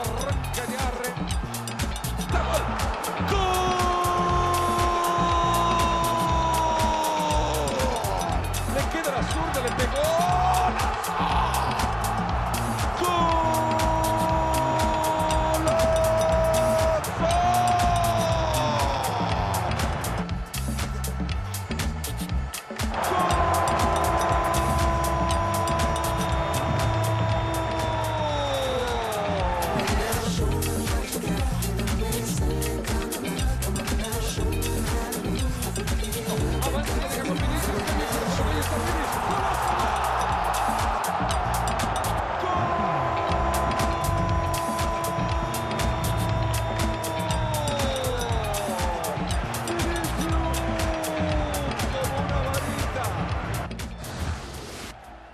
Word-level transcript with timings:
arranca 0.00 0.64
ya. 0.72 0.86
¡Gol! 0.96 1.55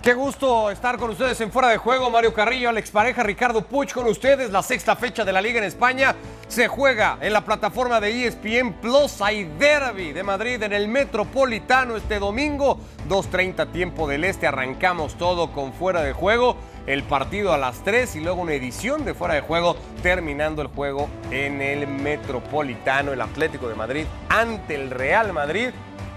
Qué 0.03 0.15
gusto 0.15 0.69
estar 0.73 0.99
con 0.99 1.11
ustedes 1.11 1.41
en 1.43 1.53
Fuera 1.53 1.69
de 1.69 1.77
Juego. 1.77 2.11
Mario 2.11 2.35
Carrillo, 2.35 2.69
Alex 2.69 2.91
Pareja, 2.91 3.23
Ricardo 3.23 3.63
Puch 3.63 3.93
con 3.93 4.09
ustedes. 4.09 4.51
La 4.51 4.61
sexta 4.61 4.97
fecha 4.97 5.25
de 5.25 5.33
la 5.33 5.41
Liga 5.41 5.59
en 5.59 5.65
España 5.65 6.17
se 6.49 6.67
juega 6.67 7.19
en 7.21 7.33
la 7.33 7.45
plataforma 7.45 8.01
de 8.01 8.27
ESPN 8.27 8.81
Plus. 8.81 9.23
Hay 9.23 9.45
derby 9.61 10.13
de 10.13 10.25
Madrid 10.25 10.61
en 10.61 10.73
el 10.73 10.89
Metropolitano 10.89 11.95
este 11.95 12.19
domingo. 12.19 12.81
2.30 13.09 13.71
tiempo 13.71 14.09
del 14.09 14.25
Este. 14.25 14.49
Arrancamos 14.49 15.15
todo 15.15 15.53
con 15.53 15.73
Fuera 15.73 16.03
de 16.03 16.15
Juego. 16.15 16.57
El 16.89 17.05
partido 17.05 17.53
a 17.53 17.59
las 17.59 17.85
3 17.85 18.17
y 18.17 18.21
luego 18.23 18.43
una 18.43 18.55
edición 18.55 19.05
de 19.05 19.15
Fuera 19.15 19.35
de 19.35 19.43
Juego 19.43 19.77
terminando 20.03 20.63
el 20.63 20.69
juego 20.69 21.09
en 21.31 21.63
el 21.63 21.87
Metropolitano. 21.87 23.13
El 23.13 23.21
Atlético 23.21 23.69
de 23.69 23.77
Madrid 23.77 24.07
ante 24.29 24.75
el 24.75 24.91
Real 24.91 25.33
Madrid. 25.33 25.69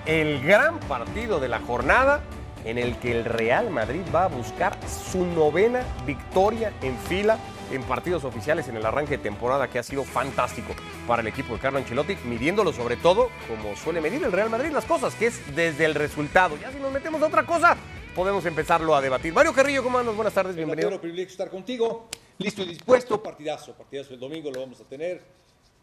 El 0.08 0.42
gran 0.42 0.80
partido 0.80 1.40
de 1.40 1.50
la 1.50 1.60
jornada 1.60 2.24
en 2.66 2.78
el 2.78 2.98
que 2.98 3.12
el 3.12 3.26
Real 3.26 3.70
Madrid 3.70 4.02
va 4.14 4.26
a 4.26 4.28
buscar 4.28 4.78
su 4.88 5.26
novena 5.26 5.84
victoria 6.06 6.74
en 6.82 6.98
fila 6.98 7.38
en 7.72 7.84
partidos 7.84 8.24
oficiales 8.24 8.68
en 8.68 8.76
el 8.76 8.86
arranque 8.86 9.18
de 9.18 9.24
temporada 9.24 9.70
que 9.70 9.80
ha 9.80 9.84
sido 9.84 10.04
fantástico 10.04 10.74
para 11.08 11.22
el 11.22 11.28
equipo 11.28 11.54
de 11.54 11.60
Carlo 11.60 11.80
Ancelotti, 11.80 12.16
midiéndolo 12.26 12.74
sobre 12.74 12.98
todo 12.98 13.30
como 13.48 13.76
suele 13.76 14.02
medir 14.02 14.24
el 14.24 14.32
Real 14.32 14.50
Madrid 14.50 14.72
las 14.72 14.86
cosas, 14.86 15.16
que 15.16 15.28
es 15.28 15.56
desde 15.56 15.86
el 15.86 15.96
resultado. 15.96 16.58
Ya 16.58 16.72
si 16.72 16.80
nos 16.80 16.92
metemos 16.92 17.22
a 17.22 17.28
otra 17.28 17.46
cosa, 17.46 17.78
podemos 18.16 18.46
empezarlo 18.46 18.96
a 18.96 19.02
debatir. 19.02 19.34
Mario 19.34 19.54
Carrillo, 19.54 19.84
¿cómo 19.84 19.98
andas? 19.98 20.16
Buenas 20.16 20.34
tardes, 20.34 20.56
bienvenido. 20.56 20.90
Un 20.90 21.00
privilegio 21.00 21.32
estar 21.32 21.50
contigo. 21.50 22.08
Listo 22.38 22.64
y 22.64 22.70
dispuesto. 22.70 23.22
Partidazo, 23.22 23.74
partidazo 23.74 24.14
el 24.14 24.20
domingo 24.20 24.52
lo 24.52 24.60
vamos 24.60 24.82
a 24.82 24.84
tener 24.84 25.24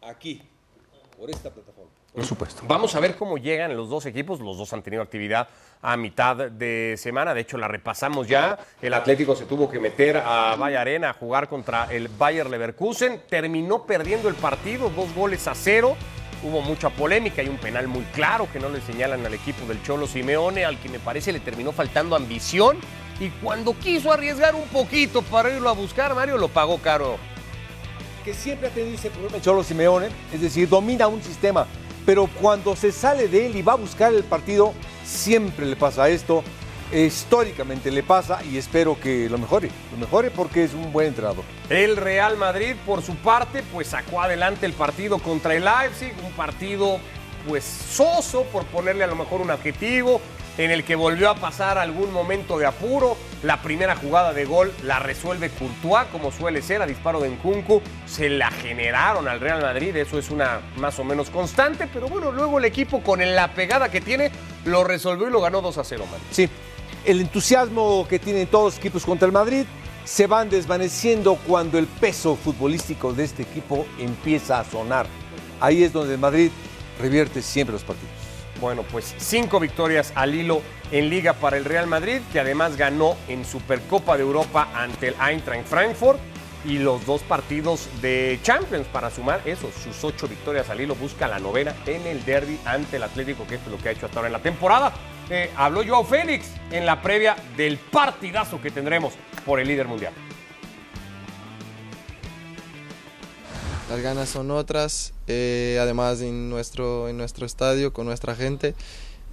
aquí, 0.01 0.41
por 1.17 1.29
esta 1.29 1.49
plataforma. 1.49 1.91
Por 2.13 2.25
supuesto. 2.25 2.63
Vamos 2.67 2.95
a 2.95 2.99
ver 2.99 3.15
cómo 3.15 3.37
llegan 3.37 3.75
los 3.75 3.89
dos 3.89 4.05
equipos. 4.05 4.39
Los 4.39 4.57
dos 4.57 4.71
han 4.73 4.83
tenido 4.83 5.01
actividad 5.01 5.47
a 5.81 5.97
mitad 5.97 6.35
de 6.35 6.95
semana. 6.97 7.33
De 7.33 7.41
hecho, 7.41 7.57
la 7.57 7.67
repasamos 7.67 8.27
ya. 8.27 8.59
El 8.81 8.93
Atlético 8.93 9.35
se 9.35 9.45
tuvo 9.45 9.69
que 9.69 9.79
meter 9.79 10.17
a 10.17 10.55
Valle 10.55 10.77
Arena 10.77 11.09
a 11.09 11.13
jugar 11.13 11.49
contra 11.49 11.91
el 11.91 12.09
Bayer 12.09 12.47
Leverkusen. 12.49 13.23
Terminó 13.27 13.85
perdiendo 13.85 14.29
el 14.29 14.35
partido, 14.35 14.89
dos 14.91 15.13
goles 15.15 15.47
a 15.47 15.55
cero. 15.55 15.95
Hubo 16.43 16.61
mucha 16.61 16.89
polémica 16.89 17.41
y 17.41 17.47
un 17.47 17.57
penal 17.57 17.87
muy 17.87 18.03
claro 18.13 18.47
que 18.51 18.59
no 18.59 18.69
le 18.69 18.81
señalan 18.81 19.25
al 19.25 19.33
equipo 19.33 19.65
del 19.65 19.81
Cholo 19.81 20.05
Simeone, 20.05 20.65
al 20.65 20.77
que 20.77 20.89
me 20.89 20.99
parece 20.99 21.31
le 21.31 21.39
terminó 21.39 21.71
faltando 21.71 22.15
ambición. 22.15 22.77
Y 23.19 23.29
cuando 23.29 23.77
quiso 23.79 24.11
arriesgar 24.11 24.53
un 24.53 24.67
poquito 24.67 25.21
para 25.21 25.49
irlo 25.49 25.69
a 25.69 25.73
buscar, 25.73 26.13
Mario 26.13 26.37
lo 26.37 26.49
pagó 26.49 26.79
caro. 26.79 27.17
Que 28.23 28.33
siempre 28.33 28.67
ha 28.67 28.71
tenido 28.71 28.95
ese 28.95 29.09
problema 29.09 29.41
Cholo 29.41 29.63
Simeone, 29.63 30.07
es 30.33 30.41
decir, 30.41 30.69
domina 30.69 31.07
un 31.07 31.21
sistema 31.21 31.67
pero 32.05 32.27
cuando 32.41 32.75
se 32.75 32.91
sale 32.91 33.27
de 33.27 33.47
él 33.47 33.55
y 33.55 33.61
va 33.61 33.73
a 33.73 33.77
buscar 33.77 34.13
el 34.13 34.23
partido, 34.23 34.73
siempre 35.05 35.65
le 35.65 35.75
pasa 35.75 36.09
esto. 36.09 36.43
Históricamente 36.93 37.89
le 37.89 38.03
pasa 38.03 38.43
y 38.43 38.57
espero 38.57 38.99
que 38.99 39.27
lo 39.27 39.39
mejore, 39.39 39.71
lo 39.91 39.97
mejore 39.97 40.29
porque 40.29 40.63
es 40.63 40.75
un 40.75 40.93
buen 40.93 41.07
entrenador. 41.07 41.43
El 41.69 41.97
Real 41.97 42.37
Madrid, 42.37 42.75
por 42.85 43.01
su 43.01 43.15
parte, 43.15 43.63
pues 43.73 43.87
sacó 43.87 44.21
adelante 44.21 44.67
el 44.67 44.73
partido 44.73 45.17
contra 45.17 45.55
el 45.55 45.65
Leipzig, 45.65 46.13
un 46.23 46.31
partido 46.33 46.99
pues 47.47 47.63
soso, 47.63 48.43
por 48.51 48.65
ponerle 48.65 49.03
a 49.03 49.07
lo 49.07 49.15
mejor 49.15 49.41
un 49.41 49.49
adjetivo, 49.49 50.21
en 50.57 50.71
el 50.71 50.83
que 50.83 50.95
volvió 50.95 51.29
a 51.29 51.35
pasar 51.35 51.77
algún 51.77 52.11
momento 52.11 52.57
de 52.57 52.65
apuro. 52.65 53.17
La 53.41 53.61
primera 53.61 53.95
jugada 53.95 54.33
de 54.33 54.45
gol 54.45 54.71
la 54.83 54.99
resuelve 54.99 55.49
Courtois, 55.49 56.07
como 56.11 56.31
suele 56.31 56.61
ser, 56.61 56.81
a 56.81 56.85
disparo 56.85 57.19
de 57.21 57.29
Nkunku. 57.29 57.81
Se 58.05 58.29
la 58.29 58.51
generaron 58.51 59.27
al 59.27 59.39
Real 59.39 59.61
Madrid, 59.61 59.95
eso 59.95 60.17
es 60.17 60.29
una 60.29 60.61
más 60.77 60.97
o 60.99 61.03
menos 61.03 61.29
constante, 61.29 61.87
pero 61.91 62.07
bueno, 62.07 62.31
luego 62.31 62.59
el 62.59 62.65
equipo 62.65 63.01
con 63.01 63.19
la 63.35 63.53
pegada 63.53 63.89
que 63.89 64.01
tiene 64.01 64.31
lo 64.65 64.83
resolvió 64.83 65.27
y 65.27 65.31
lo 65.31 65.41
ganó 65.41 65.61
2 65.61 65.77
a 65.77 65.83
0, 65.83 66.05
man. 66.09 66.19
Sí, 66.31 66.49
el 67.05 67.21
entusiasmo 67.21 68.07
que 68.07 68.19
tienen 68.19 68.47
todos 68.47 68.73
los 68.73 68.77
equipos 68.77 69.05
contra 69.05 69.25
el 69.25 69.31
Madrid 69.31 69.65
se 70.05 70.27
van 70.27 70.49
desvaneciendo 70.49 71.35
cuando 71.47 71.77
el 71.77 71.87
peso 71.87 72.35
futbolístico 72.35 73.13
de 73.13 73.23
este 73.23 73.43
equipo 73.43 73.85
empieza 73.99 74.59
a 74.59 74.65
sonar. 74.65 75.07
Ahí 75.59 75.83
es 75.83 75.93
donde 75.93 76.15
el 76.15 76.19
Madrid 76.19 76.51
revierte 76.99 77.41
siempre 77.41 77.73
los 77.73 77.83
partidos. 77.83 78.22
Bueno, 78.63 78.83
pues 78.89 79.13
cinco 79.17 79.59
victorias 79.59 80.13
al 80.15 80.33
hilo 80.33 80.61
en 80.89 81.09
Liga 81.09 81.33
para 81.33 81.57
el 81.57 81.65
Real 81.65 81.85
Madrid, 81.85 82.21
que 82.31 82.39
además 82.39 82.77
ganó 82.77 83.17
en 83.27 83.43
Supercopa 83.43 84.15
de 84.15 84.23
Europa 84.23 84.69
ante 84.73 85.09
el 85.09 85.15
Eintracht 85.19 85.67
Frankfurt 85.67 86.17
y 86.63 86.77
los 86.77 87.05
dos 87.05 87.23
partidos 87.23 87.89
de 88.01 88.39
Champions 88.41 88.87
para 88.87 89.09
sumar 89.09 89.41
eso, 89.43 89.69
sus 89.83 90.01
ocho 90.05 90.29
victorias 90.29 90.69
al 90.69 90.79
hilo, 90.79 90.95
busca 90.95 91.27
la 91.27 91.39
novena 91.39 91.75
en 91.85 92.07
el 92.07 92.23
derby 92.23 92.57
ante 92.63 92.95
el 92.95 93.03
Atlético, 93.03 93.45
que 93.45 93.55
es 93.55 93.67
lo 93.67 93.77
que 93.77 93.89
ha 93.89 93.91
hecho 93.91 94.05
hasta 94.05 94.19
ahora 94.19 94.27
en 94.27 94.33
la 94.33 94.41
temporada. 94.41 94.93
Eh, 95.29 95.51
habló 95.57 95.85
Joao 95.85 96.05
Félix 96.05 96.49
en 96.71 96.85
la 96.85 97.01
previa 97.01 97.35
del 97.57 97.77
partidazo 97.77 98.61
que 98.61 98.71
tendremos 98.71 99.13
por 99.45 99.59
el 99.59 99.67
líder 99.67 99.89
mundial. 99.89 100.13
Las 103.89 104.01
ganas 104.01 104.29
son 104.29 104.49
otras, 104.49 105.13
eh, 105.27 105.77
además 105.81 106.21
en 106.21 106.49
nuestro, 106.49 107.09
en 107.09 107.17
nuestro 107.17 107.45
estadio, 107.45 107.91
con 107.91 108.05
nuestra 108.05 108.35
gente, 108.35 108.75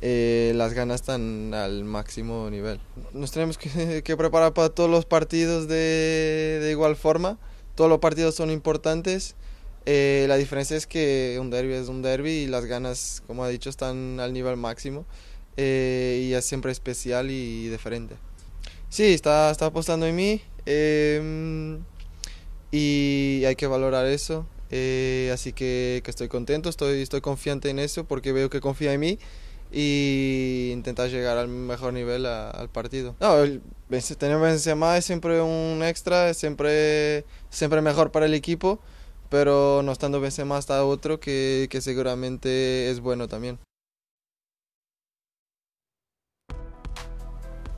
eh, 0.03 0.53
las 0.57 0.73
ganas 0.73 1.03
están 1.03 1.55
al 1.55 1.85
máximo 1.85 2.51
nivel. 2.51 2.81
Nos 3.13 3.31
tenemos 3.31 3.59
que, 3.59 4.03
que 4.05 4.17
preparar 4.17 4.53
para 4.53 4.71
todos 4.71 4.91
los 4.91 5.05
partidos 5.05 5.69
de, 5.69 6.59
de, 6.63 6.71
igual 6.71 6.97
forma, 6.97 7.39
todos 7.75 7.89
los 7.89 8.01
partidos 8.01 8.35
son 8.35 8.51
importantes. 8.51 9.37
Eh, 9.87 10.27
la 10.29 10.37
diferencia 10.37 10.77
es 10.77 10.87
que 10.87 11.39
un 11.41 11.51
derby 11.51 11.75
es 11.75 11.89
un 11.89 12.03
derby 12.03 12.31
y 12.31 12.47
las 12.47 12.67
ganas, 12.67 13.23
como 13.27 13.45
ha 13.45 13.49
dicho, 13.49 13.71
están 13.71 14.21
al 14.21 14.33
nivel 14.33 14.57
máximo 14.57 15.07
eh, 15.57 16.27
y 16.29 16.35
es 16.35 16.45
siempre 16.45 16.73
especial 16.73 17.31
y 17.31 17.69
diferente. 17.69 18.17
Sí, 18.89 19.15
está, 19.15 19.51
está 19.51 19.67
apostando 19.67 20.07
en 20.07 20.17
mí 20.17 20.43
y 22.71 23.43
hay 23.47 23.57
que 23.57 23.67
valorar 23.67 24.07
eso. 24.07 24.47
Eh, 24.71 25.31
así 25.33 25.53
que, 25.53 26.01
que, 26.05 26.11
estoy 26.11 26.29
contento, 26.29 26.69
estoy, 26.69 27.03
estoy 27.03 27.21
confiante 27.21 27.71
en 27.71 27.81
eso 27.81 28.05
porque 28.05 28.33
veo 28.33 28.51
que 28.51 28.61
confía 28.61 28.93
en 28.93 29.01
mí 29.01 29.19
y 29.73 30.71
intentar 30.73 31.11
llegar 31.11 31.39
al 31.39 31.49
mejor 31.49 31.93
nivel 31.93 32.27
a, 32.27 32.51
al 32.51 32.69
partido. 32.69 33.17
No, 33.21 33.39
el, 33.39 33.63
tener 34.19 34.39
Benzema 34.39 34.97
es 34.97 35.05
siempre 35.05 35.41
un 35.41 35.83
extra, 35.85 36.31
es 36.31 36.37
siempre, 36.37 37.25
siempre 37.51 37.83
mejor 37.83 38.13
para 38.13 38.27
el 38.27 38.35
equipo, 38.35 38.81
pero 39.29 39.83
no 39.83 39.91
estando 39.91 40.21
Benzema 40.21 40.59
está 40.59 40.85
otro 40.85 41.19
que, 41.19 41.67
que 41.71 41.81
seguramente 41.81 42.91
es 42.91 43.01
bueno 43.01 43.27
también. 43.27 43.59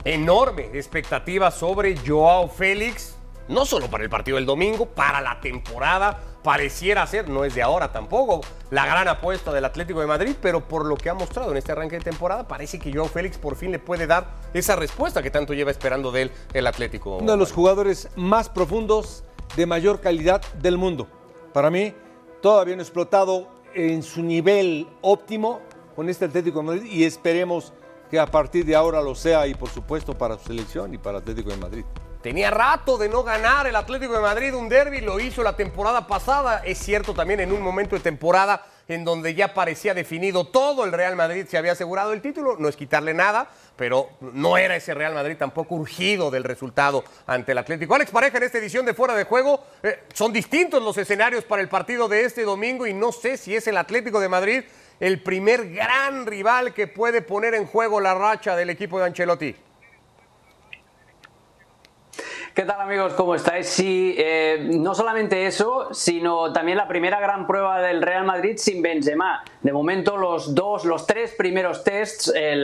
Enorme 0.05 0.69
expectativa 0.73 1.49
sobre 1.49 1.95
Joao 1.97 2.49
Félix 2.49 3.15
no 3.47 3.65
solo 3.65 3.89
para 3.89 4.03
el 4.03 4.09
partido 4.09 4.35
del 4.35 4.45
domingo, 4.45 4.85
para 4.85 5.21
la 5.21 5.39
temporada. 5.39 6.19
Pareciera 6.43 7.07
ser, 7.07 7.29
no 7.29 7.45
es 7.45 7.55
de 7.55 7.61
ahora 7.61 7.91
tampoco, 7.91 8.41
la 8.69 8.85
gran 8.85 9.07
apuesta 9.07 9.53
del 9.53 9.63
Atlético 9.63 10.01
de 10.01 10.07
Madrid, 10.07 10.35
pero 10.41 10.67
por 10.67 10.85
lo 10.85 10.97
que 10.97 11.09
ha 11.09 11.13
mostrado 11.13 11.51
en 11.51 11.57
este 11.57 11.71
arranque 11.71 11.97
de 11.97 12.03
temporada, 12.03 12.47
parece 12.47 12.79
que 12.79 12.91
Joao 12.91 13.07
Félix 13.07 13.37
por 13.37 13.55
fin 13.55 13.71
le 13.71 13.79
puede 13.79 14.07
dar 14.07 14.27
esa 14.53 14.75
respuesta 14.75 15.23
que 15.23 15.31
tanto 15.31 15.53
lleva 15.53 15.71
esperando 15.71 16.11
de 16.11 16.23
él 16.23 16.31
el 16.53 16.67
Atlético. 16.67 17.17
Uno 17.17 17.31
de 17.31 17.37
los 17.37 17.53
jugadores 17.53 18.09
más 18.15 18.49
profundos, 18.49 19.23
de 19.55 19.65
mayor 19.65 20.01
calidad 20.01 20.41
del 20.61 20.77
mundo. 20.77 21.07
Para 21.53 21.69
mí, 21.69 21.93
todavía 22.41 22.75
no 22.75 22.81
explotado 22.81 23.47
en 23.73 24.03
su 24.03 24.21
nivel 24.23 24.87
óptimo 25.01 25.61
con 25.95 26.09
este 26.09 26.25
Atlético 26.25 26.59
de 26.59 26.65
Madrid 26.65 26.91
y 26.91 27.03
esperemos 27.03 27.73
que 28.09 28.19
a 28.19 28.25
partir 28.25 28.65
de 28.65 28.75
ahora 28.75 29.01
lo 29.01 29.15
sea 29.15 29.47
y 29.47 29.53
por 29.53 29.69
supuesto 29.69 30.17
para 30.17 30.37
su 30.37 30.45
selección 30.45 30.93
y 30.93 30.97
para 30.97 31.19
Atlético 31.19 31.49
de 31.49 31.57
Madrid. 31.57 31.85
Tenía 32.23 32.49
rato 32.51 32.97
de 32.97 33.09
no 33.09 33.21
ganar 33.21 33.67
el 33.67 33.75
Atlético 33.75 34.13
de 34.13 34.21
Madrid 34.21 34.55
un 34.55 34.69
derby, 34.69 35.01
lo 35.01 35.19
hizo 35.19 35.43
la 35.43 35.57
temporada 35.57 36.07
pasada. 36.07 36.61
Es 36.63 36.77
cierto 36.77 37.13
también 37.13 37.41
en 37.41 37.51
un 37.51 37.61
momento 37.61 37.97
de 37.97 38.01
temporada 38.01 38.63
en 38.87 39.03
donde 39.03 39.35
ya 39.35 39.53
parecía 39.53 39.93
definido 39.93 40.47
todo, 40.47 40.85
el 40.85 40.93
Real 40.93 41.17
Madrid 41.17 41.45
se 41.49 41.57
había 41.57 41.73
asegurado 41.73 42.13
el 42.13 42.21
título, 42.21 42.55
no 42.57 42.69
es 42.69 42.77
quitarle 42.77 43.13
nada, 43.13 43.49
pero 43.75 44.09
no 44.21 44.57
era 44.57 44.77
ese 44.77 44.93
Real 44.93 45.13
Madrid 45.13 45.35
tampoco 45.37 45.75
urgido 45.75 46.31
del 46.31 46.45
resultado 46.45 47.03
ante 47.27 47.51
el 47.51 47.57
Atlético. 47.57 47.93
Alex 47.93 48.11
Pareja, 48.11 48.37
en 48.37 48.43
esta 48.43 48.57
edición 48.57 48.85
de 48.85 48.93
Fuera 48.93 49.15
de 49.15 49.25
Juego, 49.25 49.61
eh, 49.83 50.03
son 50.13 50.31
distintos 50.31 50.81
los 50.81 50.97
escenarios 50.97 51.43
para 51.43 51.61
el 51.61 51.67
partido 51.67 52.07
de 52.07 52.23
este 52.23 52.43
domingo 52.43 52.87
y 52.87 52.93
no 52.93 53.11
sé 53.11 53.35
si 53.35 53.53
es 53.53 53.67
el 53.67 53.75
Atlético 53.75 54.21
de 54.21 54.29
Madrid 54.29 54.63
el 55.01 55.21
primer 55.21 55.71
gran 55.71 56.25
rival 56.25 56.73
que 56.73 56.87
puede 56.87 57.21
poner 57.21 57.53
en 57.53 57.65
juego 57.65 57.99
la 57.99 58.13
racha 58.13 58.55
del 58.55 58.69
equipo 58.69 58.97
de 58.99 59.07
Ancelotti. 59.07 59.55
¿Qué 62.53 62.65
tal 62.65 62.79
amigos? 62.81 63.15
¿Cómo 63.15 63.33
estáis? 63.33 63.65
Sí, 63.65 64.13
eh, 64.15 64.69
no 64.79 64.93
solamente 64.93 65.47
eso, 65.47 65.91
sino 65.91 66.53
también 66.53 66.77
la 66.77 66.87
primera 66.87 67.19
gran 67.19 67.47
prueba 67.47 67.81
del 67.81 68.03
Real 68.03 68.25
Madrid 68.25 68.57
sin 68.57 68.79
Benzema. 68.83 69.43
De 69.63 69.73
momento 69.73 70.17
los 70.17 70.53
dos, 70.53 70.85
los 70.85 71.07
tres 71.07 71.33
primeros 71.35 71.83
tests, 71.83 72.31
eh, 72.35 72.61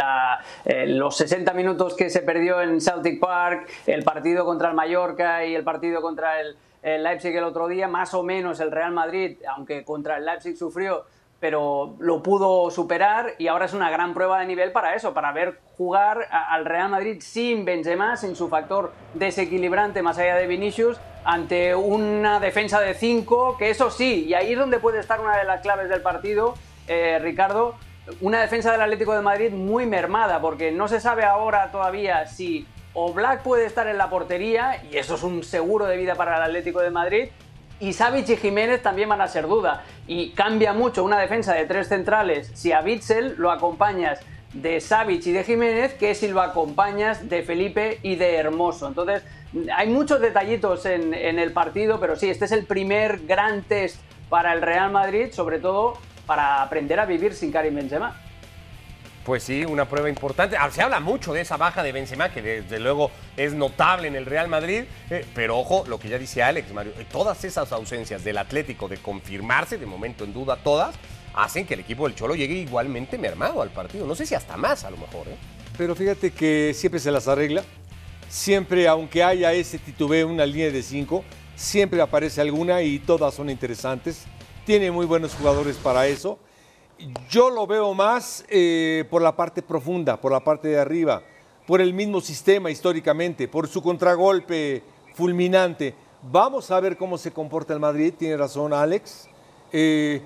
eh, 0.66 0.86
los 0.86 1.18
60 1.18 1.54
minutos 1.54 1.96
que 1.96 2.12
se 2.12 2.22
perdió 2.22 2.62
en 2.62 2.80
Celtic 2.80 3.20
Park, 3.20 3.68
el 3.88 4.04
partido 4.04 4.46
contra 4.46 4.70
el 4.70 4.76
Mallorca 4.76 5.44
y 5.44 5.56
el 5.56 5.64
partido 5.64 6.04
contra 6.04 6.40
el 6.40 6.56
Leipzig 6.84 7.36
el 7.36 7.44
otro 7.44 7.68
día, 7.68 7.88
más 7.88 8.14
o 8.14 8.22
menos 8.22 8.60
el 8.60 8.70
Real 8.70 8.92
Madrid, 8.92 9.40
aunque 9.56 9.84
contra 9.84 10.18
el 10.18 10.26
Leipzig 10.26 10.56
sufrió, 10.56 11.06
pero 11.40 11.96
lo 12.00 12.22
pudo 12.22 12.70
superar 12.70 13.34
y 13.38 13.48
ahora 13.48 13.66
es 13.66 13.74
una 13.74 13.90
gran 13.90 14.14
prueba 14.14 14.40
de 14.40 14.46
nivel 14.46 14.72
para 14.72 14.96
eso, 14.96 15.14
para 15.14 15.32
ver 15.32 15.60
jugar 15.78 16.28
al 16.32 16.66
Real 16.66 16.90
Madrid 16.90 17.18
sin 17.22 17.66
Benzema, 17.66 18.18
sin 18.18 18.36
su 18.36 18.50
factor 18.50 18.94
desequilibrante 19.14 20.02
más 20.02 20.18
allá 20.18 20.36
de 20.36 20.48
Vinicius, 20.48 20.98
ante 21.24 21.76
una 21.76 22.40
defensa 22.40 22.82
de 22.82 22.94
5, 22.94 23.58
que 23.58 23.70
eso 23.70 23.90
sí, 23.90 24.26
y 24.28 24.34
ahí 24.34 24.54
es 24.54 24.60
donde 24.60 24.80
puede 24.80 25.00
estar 25.00 25.20
una 25.20 25.38
de 25.38 25.46
las 25.46 25.62
claves 25.62 25.90
del 25.90 26.02
partido, 26.02 26.56
eh, 26.88 27.20
Ricardo, 27.22 27.76
una 28.22 28.42
defensa 28.42 28.72
del 28.72 28.82
Atlético 28.82 29.14
de 29.14 29.22
Madrid 29.22 29.52
muy 29.52 29.86
mermada, 29.86 30.42
porque 30.42 30.72
no 30.72 30.88
se 30.88 31.00
sabe 31.00 31.24
ahora 31.24 31.72
todavía 31.72 32.26
si 32.26 32.68
o 32.94 33.14
Black 33.14 33.44
puede 33.44 33.66
estar 33.66 33.88
en 33.88 33.98
la 33.98 34.10
portería, 34.10 34.84
y 34.92 34.98
eso 34.98 35.16
es 35.16 35.24
un 35.24 35.44
seguro 35.44 35.86
de 35.86 35.96
vida 35.96 36.16
para 36.16 36.38
el 36.38 36.44
Atlético 36.44 36.82
de 36.82 36.90
Madrid, 36.90 37.30
y 37.80 37.94
Savic 37.94 38.30
y 38.30 38.38
Jiménez 38.38 38.82
también 38.82 39.10
van 39.10 39.22
a 39.22 39.28
ser 39.28 39.48
duda. 39.48 39.84
Y 40.08 40.32
cambia 40.32 40.74
mucho 40.74 41.04
una 41.04 41.20
defensa 41.20 41.54
de 41.54 41.66
tres 41.66 41.88
centrales 41.88 42.52
si 42.54 42.72
a 42.72 42.82
Bitzel 42.82 43.36
lo 43.38 43.52
acompañas 43.52 44.20
de 44.54 44.82
Savic 44.82 45.26
y 45.28 45.32
de 45.32 45.44
Jiménez 45.44 45.94
que 45.94 46.16
si 46.16 46.28
lo 46.28 46.42
acompañas 46.42 47.30
de 47.30 47.44
Felipe 47.44 48.00
y 48.02 48.16
de 48.16 48.36
Hermoso. 48.36 48.88
Entonces, 48.88 49.24
hay 49.76 49.88
muchos 49.90 50.22
detallitos 50.22 50.86
en, 50.86 51.14
en 51.14 51.40
el 51.40 51.52
partido, 51.54 52.00
pero 52.00 52.16
sí, 52.16 52.30
este 52.30 52.46
es 52.46 52.52
el 52.52 52.66
primer 52.66 53.26
gran 53.26 53.64
test 53.64 54.00
para 54.30 54.54
el 54.54 54.62
Real 54.62 54.92
Madrid, 54.92 55.32
sobre 55.32 55.60
todo 55.60 55.98
para 56.26 56.62
aprender 56.62 57.00
a 57.00 57.06
vivir 57.06 57.34
sin 57.34 57.52
Karim 57.52 57.76
Benzema. 57.76 58.16
Pues 59.30 59.44
sí, 59.44 59.64
una 59.64 59.88
prueba 59.88 60.10
importante. 60.10 60.58
Ah, 60.58 60.72
Se 60.72 60.82
habla 60.82 61.00
mucho 61.00 61.34
de 61.34 61.42
esa 61.42 61.56
baja 61.56 61.84
de 61.84 61.92
Benzema, 61.92 62.34
que 62.34 62.42
desde 62.42 62.80
luego 62.80 63.12
es 63.38 63.54
notable 63.54 64.08
en 64.08 64.16
el 64.16 64.26
Real 64.26 64.48
Madrid, 64.48 64.86
eh, 65.12 65.24
pero 65.36 65.60
ojo, 65.60 65.86
lo 65.88 66.00
que 66.00 66.10
ya 66.10 66.18
dice 66.18 66.42
Alex, 66.42 66.74
Mario, 66.74 66.94
eh, 66.98 67.06
todas 67.12 67.44
esas 67.44 67.72
ausencias 67.72 68.24
del 68.24 68.40
Atlético 68.40 68.88
de 68.88 68.98
confirmarse, 68.98 69.78
de 69.78 69.86
momento 69.86 70.24
en 70.24 70.34
duda 70.34 70.56
todas, 70.56 70.96
hacen 71.36 71.68
que 71.68 71.76
el 71.76 71.82
equipo 71.82 72.08
del 72.08 72.16
Cholo 72.16 72.34
llegue 72.34 72.56
igualmente 72.56 73.20
mermado 73.20 73.62
al 73.62 73.70
partido. 73.70 74.08
No 74.08 74.16
sé 74.16 74.26
si 74.26 74.34
hasta 74.34 74.58
más 74.58 74.84
a 74.84 74.90
lo 74.90 74.98
mejor. 74.98 75.28
¿eh? 75.28 75.38
Pero 75.78 75.96
fíjate 75.96 76.32
que 76.32 76.74
siempre 76.74 77.00
se 77.00 77.12
las 77.12 77.28
arregla. 77.28 77.64
Siempre, 78.30 78.88
aunque 78.88 79.24
haya 79.24 79.54
ese 79.54 79.78
titubeo, 79.78 80.28
una 80.28 80.48
línea 80.48 80.72
de 80.72 80.82
cinco, 80.82 81.24
siempre 81.56 82.02
aparece 82.02 82.42
alguna 82.42 82.82
y 82.82 82.98
todas 82.98 83.36
son 83.36 83.52
interesantes. 83.52 84.24
Tiene 84.66 84.90
muy 84.90 85.06
buenos 85.06 85.36
jugadores 85.36 85.76
para 85.76 86.08
eso. 86.08 86.40
Yo 87.30 87.50
lo 87.50 87.66
veo 87.66 87.94
más 87.94 88.44
eh, 88.50 89.06
por 89.10 89.22
la 89.22 89.36
parte 89.36 89.62
profunda, 89.62 90.20
por 90.20 90.32
la 90.32 90.42
parte 90.42 90.68
de 90.68 90.80
arriba, 90.80 91.22
por 91.66 91.80
el 91.80 91.94
mismo 91.94 92.20
sistema 92.20 92.70
históricamente, 92.70 93.48
por 93.48 93.68
su 93.68 93.82
contragolpe 93.82 94.84
fulminante. 95.14 95.94
Vamos 96.22 96.70
a 96.72 96.80
ver 96.80 96.98
cómo 96.98 97.18
se 97.18 97.32
comporta 97.32 97.74
el 97.74 97.80
Madrid, 97.80 98.14
tiene 98.18 98.36
razón 98.36 98.74
Alex. 98.74 99.30
Eh, 99.72 100.22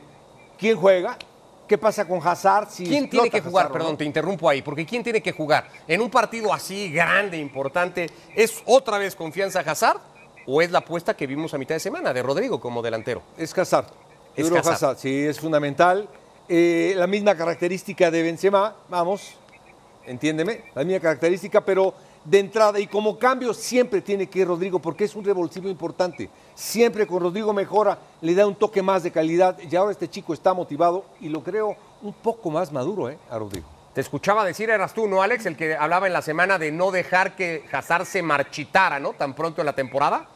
¿Quién 0.57 0.77
juega? 0.77 1.17
¿Qué 1.67 1.77
pasa 1.77 2.07
con 2.07 2.19
Hazard? 2.25 2.69
Si 2.69 2.85
¿Quién 2.85 3.09
tiene 3.09 3.29
que 3.29 3.41
jugar? 3.41 3.65
Hazard, 3.65 3.73
¿no? 3.73 3.79
Perdón, 3.79 3.97
te 3.97 4.05
interrumpo 4.05 4.49
ahí, 4.49 4.61
porque 4.61 4.85
¿quién 4.85 5.03
tiene 5.03 5.21
que 5.21 5.31
jugar? 5.31 5.69
En 5.87 6.01
un 6.01 6.09
partido 6.09 6.51
así 6.51 6.91
grande, 6.91 7.37
importante, 7.37 8.09
¿es 8.35 8.63
otra 8.65 8.97
vez 8.97 9.15
confianza 9.15 9.59
Hazard 9.59 9.99
o 10.47 10.61
es 10.61 10.71
la 10.71 10.79
apuesta 10.79 11.15
que 11.15 11.27
vimos 11.27 11.53
a 11.53 11.57
mitad 11.57 11.75
de 11.75 11.79
semana 11.79 12.13
de 12.13 12.23
Rodrigo 12.23 12.59
como 12.59 12.81
delantero? 12.81 13.21
Es 13.37 13.55
Hazard. 13.57 13.85
Es 14.35 14.51
Hazard. 14.51 14.73
Hazard, 14.73 14.97
sí, 14.97 15.25
es 15.25 15.39
fundamental. 15.39 16.09
Eh, 16.49 16.93
la 16.97 17.07
misma 17.07 17.35
característica 17.35 18.11
de 18.11 18.21
Benzema, 18.21 18.75
vamos, 18.89 19.35
entiéndeme, 20.05 20.65
la 20.75 20.83
misma 20.83 20.99
característica, 20.99 21.61
pero 21.61 21.93
de 22.25 22.39
entrada 22.39 22.79
y 22.79 22.87
como 22.87 23.17
cambio 23.17 23.53
siempre 23.53 24.01
tiene 24.01 24.27
que 24.27 24.39
ir 24.39 24.47
Rodrigo 24.47 24.79
porque 24.79 25.05
es 25.05 25.15
un 25.15 25.23
revulsivo 25.23 25.69
importante. 25.69 26.29
Siempre 26.55 27.07
con 27.07 27.21
Rodrigo 27.21 27.53
mejora, 27.53 27.97
le 28.21 28.33
da 28.33 28.47
un 28.47 28.55
toque 28.55 28.81
más 28.81 29.03
de 29.03 29.11
calidad 29.11 29.57
y 29.59 29.75
ahora 29.75 29.91
este 29.91 30.09
chico 30.09 30.33
está 30.33 30.53
motivado 30.53 31.05
y 31.21 31.29
lo 31.29 31.43
creo 31.43 31.75
un 32.01 32.13
poco 32.13 32.49
más 32.49 32.71
maduro 32.71 33.09
¿eh? 33.09 33.17
a 33.29 33.37
Rodrigo. 33.37 33.67
Te 33.93 34.01
escuchaba 34.01 34.43
decir, 34.43 34.69
eras 34.69 34.93
tú, 34.93 35.07
¿no, 35.07 35.21
Alex? 35.21 35.45
El 35.45 35.55
que 35.55 35.75
hablaba 35.75 36.07
en 36.07 36.13
la 36.13 36.23
semana 36.23 36.57
de 36.57 36.71
no 36.71 36.89
dejar 36.89 37.35
que 37.35 37.63
Hazard 37.71 38.05
se 38.05 38.23
marchitara, 38.23 38.99
¿no? 38.99 39.13
Tan 39.13 39.35
pronto 39.35 39.61
en 39.61 39.67
la 39.67 39.73
temporada. 39.73 40.27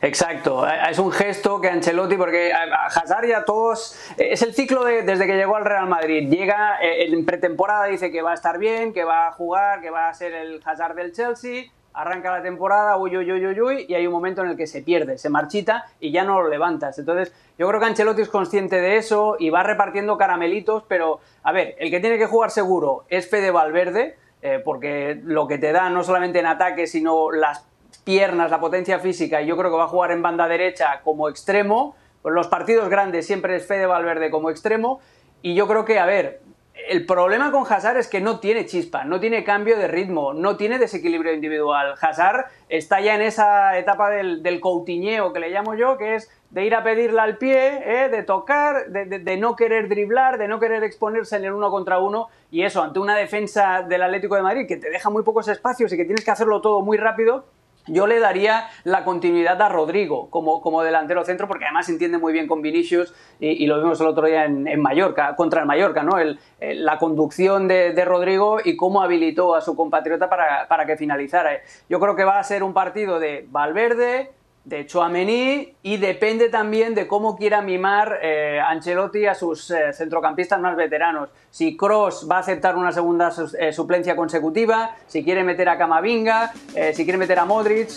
Exacto, 0.00 0.66
eh, 0.68 0.72
es 0.90 0.98
un 0.98 1.10
gesto 1.10 1.60
que 1.60 1.68
Ancelotti, 1.68 2.16
porque 2.16 2.52
a 2.52 2.62
a 2.62 2.86
Hazard 2.86 3.26
ya 3.26 3.44
todos, 3.44 3.98
eh, 4.16 4.28
es 4.32 4.42
el 4.42 4.54
ciclo 4.54 4.84
de- 4.84 5.02
desde 5.02 5.26
que 5.26 5.36
llegó 5.36 5.56
al 5.56 5.64
Real 5.64 5.86
Madrid, 5.88 6.28
llega 6.30 6.78
eh, 6.80 7.06
en 7.06 7.24
pretemporada, 7.26 7.86
dice 7.86 8.10
que 8.12 8.22
va 8.22 8.30
a 8.32 8.34
estar 8.34 8.58
bien, 8.58 8.92
que 8.92 9.04
va 9.04 9.26
a 9.28 9.32
jugar, 9.32 9.80
que 9.80 9.90
va 9.90 10.08
a 10.08 10.14
ser 10.14 10.32
el 10.34 10.60
Hazard 10.64 10.94
del 10.94 11.12
Chelsea, 11.12 11.64
arranca 11.94 12.30
la 12.30 12.42
temporada, 12.42 12.96
uy, 12.96 13.16
uy, 13.16 13.32
uy, 13.32 13.60
uy, 13.60 13.86
y 13.88 13.94
hay 13.94 14.06
un 14.06 14.12
momento 14.12 14.42
en 14.42 14.50
el 14.50 14.56
que 14.56 14.68
se 14.68 14.82
pierde, 14.82 15.18
se 15.18 15.30
marchita 15.30 15.86
y 15.98 16.12
ya 16.12 16.22
no 16.22 16.40
lo 16.40 16.48
levantas. 16.48 16.96
Entonces, 17.00 17.32
yo 17.58 17.66
creo 17.66 17.80
que 17.80 17.86
Ancelotti 17.86 18.22
es 18.22 18.28
consciente 18.28 18.80
de 18.80 18.98
eso 18.98 19.34
y 19.38 19.50
va 19.50 19.64
repartiendo 19.64 20.16
caramelitos, 20.16 20.84
pero, 20.86 21.18
a 21.42 21.50
ver, 21.50 21.74
el 21.80 21.90
que 21.90 21.98
tiene 21.98 22.16
que 22.18 22.26
jugar 22.26 22.52
seguro 22.52 23.04
es 23.08 23.28
Fede 23.28 23.50
Valverde, 23.50 24.16
eh, 24.42 24.62
porque 24.64 25.18
lo 25.24 25.48
que 25.48 25.58
te 25.58 25.72
da 25.72 25.90
no 25.90 26.04
solamente 26.04 26.38
en 26.38 26.46
ataque, 26.46 26.86
sino 26.86 27.32
las 27.32 27.66
piernas, 28.08 28.50
la 28.50 28.58
potencia 28.58 28.98
física, 29.00 29.42
y 29.42 29.46
yo 29.46 29.54
creo 29.58 29.70
que 29.70 29.76
va 29.76 29.84
a 29.84 29.88
jugar 29.88 30.12
en 30.12 30.22
banda 30.22 30.48
derecha 30.48 31.02
como 31.04 31.28
extremo. 31.28 31.94
Pues 32.22 32.34
los 32.34 32.48
partidos 32.48 32.88
grandes 32.88 33.26
siempre 33.26 33.54
es 33.54 33.66
Fede 33.66 33.84
Valverde 33.84 34.30
como 34.30 34.48
extremo. 34.48 35.00
Y 35.42 35.54
yo 35.54 35.68
creo 35.68 35.84
que, 35.84 35.98
a 35.98 36.06
ver, 36.06 36.40
el 36.88 37.04
problema 37.04 37.52
con 37.52 37.70
Hazard 37.70 37.98
es 37.98 38.08
que 38.08 38.22
no 38.22 38.40
tiene 38.40 38.64
chispa, 38.64 39.04
no 39.04 39.20
tiene 39.20 39.44
cambio 39.44 39.76
de 39.76 39.88
ritmo, 39.88 40.32
no 40.32 40.56
tiene 40.56 40.78
desequilibrio 40.78 41.34
individual. 41.34 41.96
Hazard 42.00 42.46
está 42.70 43.02
ya 43.02 43.14
en 43.14 43.20
esa 43.20 43.76
etapa 43.76 44.08
del, 44.08 44.42
del 44.42 44.58
coutineo 44.60 45.34
que 45.34 45.40
le 45.40 45.50
llamo 45.50 45.74
yo, 45.74 45.98
que 45.98 46.14
es 46.14 46.30
de 46.48 46.64
ir 46.64 46.74
a 46.74 46.82
pedirla 46.82 47.24
al 47.24 47.36
pie, 47.36 47.82
¿eh? 47.84 48.08
de 48.08 48.22
tocar, 48.22 48.86
de 48.86 49.36
no 49.36 49.54
querer 49.54 49.90
driblar, 49.90 50.38
de 50.38 50.48
no 50.48 50.58
querer 50.58 50.82
exponerse 50.82 51.36
en 51.36 51.44
el 51.44 51.52
uno 51.52 51.70
contra 51.70 51.98
uno. 51.98 52.28
Y 52.50 52.62
eso, 52.62 52.82
ante 52.82 53.00
una 53.00 53.14
defensa 53.14 53.82
del 53.82 54.02
Atlético 54.02 54.34
de 54.36 54.42
Madrid 54.42 54.66
que 54.66 54.78
te 54.78 54.88
deja 54.88 55.10
muy 55.10 55.24
pocos 55.24 55.46
espacios 55.48 55.92
y 55.92 55.98
que 55.98 56.06
tienes 56.06 56.24
que 56.24 56.30
hacerlo 56.30 56.62
todo 56.62 56.80
muy 56.80 56.96
rápido, 56.96 57.44
yo 57.88 58.06
le 58.06 58.20
daría 58.20 58.68
la 58.84 59.04
continuidad 59.04 59.60
a 59.60 59.68
Rodrigo 59.68 60.30
como, 60.30 60.60
como 60.60 60.82
delantero 60.82 61.24
centro, 61.24 61.48
porque 61.48 61.64
además 61.64 61.86
se 61.86 61.92
entiende 61.92 62.18
muy 62.18 62.32
bien 62.32 62.46
con 62.46 62.62
Vinicius 62.62 63.14
y, 63.40 63.66
lo 63.66 63.78
vimos 63.80 64.00
el 64.00 64.06
otro 64.06 64.26
día 64.26 64.44
en, 64.44 64.66
en 64.68 64.80
Mallorca, 64.80 65.34
contra 65.36 65.60
el 65.60 65.66
Mallorca, 65.66 66.02
¿no? 66.02 66.18
El- 66.18 66.38
el- 66.60 66.84
la 66.84 66.98
conducción 66.98 67.68
de, 67.68 67.92
de 67.92 68.04
Rodrigo 68.04 68.58
y 68.64 68.76
cómo 68.76 69.02
habilitó 69.02 69.54
a 69.54 69.60
su 69.60 69.76
compatriota 69.76 70.28
para, 70.28 70.66
para 70.68 70.86
que 70.86 70.96
finalizara. 70.96 71.50
Yo 71.88 72.00
creo 72.00 72.16
que 72.16 72.24
va 72.24 72.38
a 72.38 72.42
ser 72.44 72.62
un 72.62 72.72
partido 72.74 73.18
de 73.20 73.46
Valverde, 73.50 74.30
de 74.68 74.86
Chouameni 74.86 75.74
y 75.82 75.96
depende 75.96 76.50
también 76.50 76.94
de 76.94 77.06
cómo 77.06 77.36
quiera 77.36 77.62
mimar 77.62 78.18
eh, 78.22 78.60
Ancelotti 78.60 79.24
a 79.24 79.34
sus 79.34 79.70
eh, 79.70 79.94
centrocampistas 79.94 80.60
más 80.60 80.76
veteranos. 80.76 81.30
Si 81.50 81.74
Cross 81.74 82.28
va 82.30 82.36
a 82.36 82.40
aceptar 82.40 82.76
una 82.76 82.92
segunda 82.92 83.32
eh, 83.58 83.72
suplencia 83.72 84.14
consecutiva, 84.14 84.94
si 85.06 85.24
quiere 85.24 85.42
meter 85.42 85.70
a 85.70 85.78
Camavinga, 85.78 86.52
si 86.92 87.04
quiere 87.04 87.16
meter 87.16 87.38
a 87.38 87.46
Modric. 87.46 87.88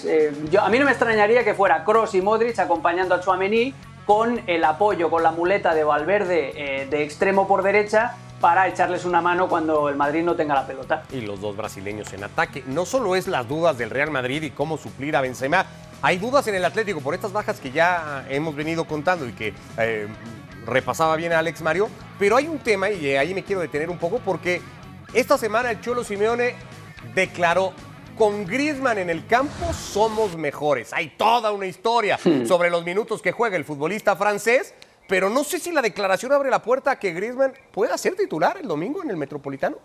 yo, 0.50 0.62
a 0.62 0.70
mí 0.70 0.80
no 0.80 0.86
me 0.86 0.92
extrañaría 0.92 1.44
que 1.44 1.54
fuera 1.54 1.84
Cross 1.84 2.16
y 2.16 2.22
Modric 2.22 2.58
acompañando 2.60 3.16
a 3.16 3.20
Chouameni 3.20 3.74
con 4.06 4.42
el 4.48 4.64
apoyo, 4.64 5.10
con 5.10 5.24
la 5.24 5.32
muleta 5.32 5.76
de 5.76 5.84
Valverde 5.84 6.88
de 6.90 7.04
extremo 7.04 7.48
por 7.48 7.64
derecha 7.64 8.16
para 8.40 8.68
echarles 8.68 9.06
una 9.06 9.22
mano 9.22 9.48
cuando 9.48 9.88
el 9.90 9.96
Madrid 9.96 10.24
no 10.24 10.36
tenga 10.36 10.56
la 10.56 10.66
pelota. 10.66 11.04
Y 11.12 11.22
los 11.22 11.40
dos 11.40 11.56
brasileños 11.56 12.12
en 12.14 12.24
ataque. 12.24 12.64
No 12.66 12.86
solo 12.86 13.16
es 13.16 13.28
las 13.28 13.48
dudas 13.48 13.78
del 13.78 13.92
Real 13.92 14.10
Madrid 14.10 14.42
y 14.42 14.50
cómo 14.50 14.78
suplir 14.78 15.16
a 15.16 15.22
Benzema, 15.22 15.66
hay 16.02 16.18
dudas 16.18 16.48
en 16.48 16.56
el 16.56 16.66
Atlético 16.66 17.00
por 17.00 17.14
estas 17.14 17.32
bajas 17.32 17.60
que 17.60 17.72
ya 17.72 18.26
hemos 18.30 18.56
venido 18.56 18.86
contando 18.86 19.28
y 19.28 19.34
que 19.34 19.54
eh, 19.78 20.08
repasaba 20.66 21.16
bien 21.16 21.32
Alex 21.34 21.62
Mario. 21.62 21.90
Pero 22.18 22.38
hay 22.38 22.48
un 22.48 22.60
tema, 22.60 22.90
y 22.90 23.16
ahí 23.16 23.34
me 23.34 23.44
quiero 23.44 23.62
detener 23.62 23.90
un 23.90 23.98
poco, 23.98 24.20
porque 24.20 24.62
esta 25.14 25.38
semana 25.38 25.72
el 25.72 25.82
Cholo 25.82 26.04
Simeone 26.04 26.56
declaró 27.14 27.74
con 28.18 28.46
Griezmann 28.46 28.98
en 28.98 29.10
el 29.10 29.26
campo 29.28 29.74
somos 29.74 30.38
mejores. 30.38 30.94
Hay 30.94 31.10
toda 31.18 31.52
una 31.52 31.66
historia 31.66 32.18
sobre 32.46 32.70
los 32.70 32.84
minutos 32.84 33.22
que 33.22 33.32
juega 33.32 33.58
el 33.58 33.66
futbolista 33.66 34.16
francés, 34.16 34.74
pero 35.08 35.30
no 35.30 35.44
sé 35.44 35.60
si 35.60 35.72
la 35.72 35.82
declaración 35.82 36.32
abre 36.32 36.50
la 36.50 36.62
puerta 36.62 36.92
a 36.92 37.00
que 37.00 37.14
Griezmann 37.14 37.54
pueda 37.72 37.98
ser 37.98 38.16
titular 38.16 38.58
el 38.58 38.68
domingo 38.68 39.04
en 39.04 39.10
el 39.10 39.18
Metropolitano. 39.18 39.78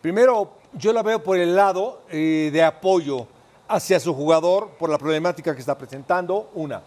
Primero, 0.00 0.58
yo 0.72 0.92
la 0.92 1.02
veo 1.02 1.22
por 1.22 1.38
el 1.38 1.54
lado 1.54 2.04
eh, 2.10 2.50
de 2.52 2.62
apoyo 2.62 3.26
hacia 3.70 4.00
su 4.00 4.12
jugador 4.12 4.70
por 4.78 4.90
la 4.90 4.98
problemática 4.98 5.54
que 5.54 5.60
está 5.60 5.78
presentando, 5.78 6.50
una. 6.54 6.82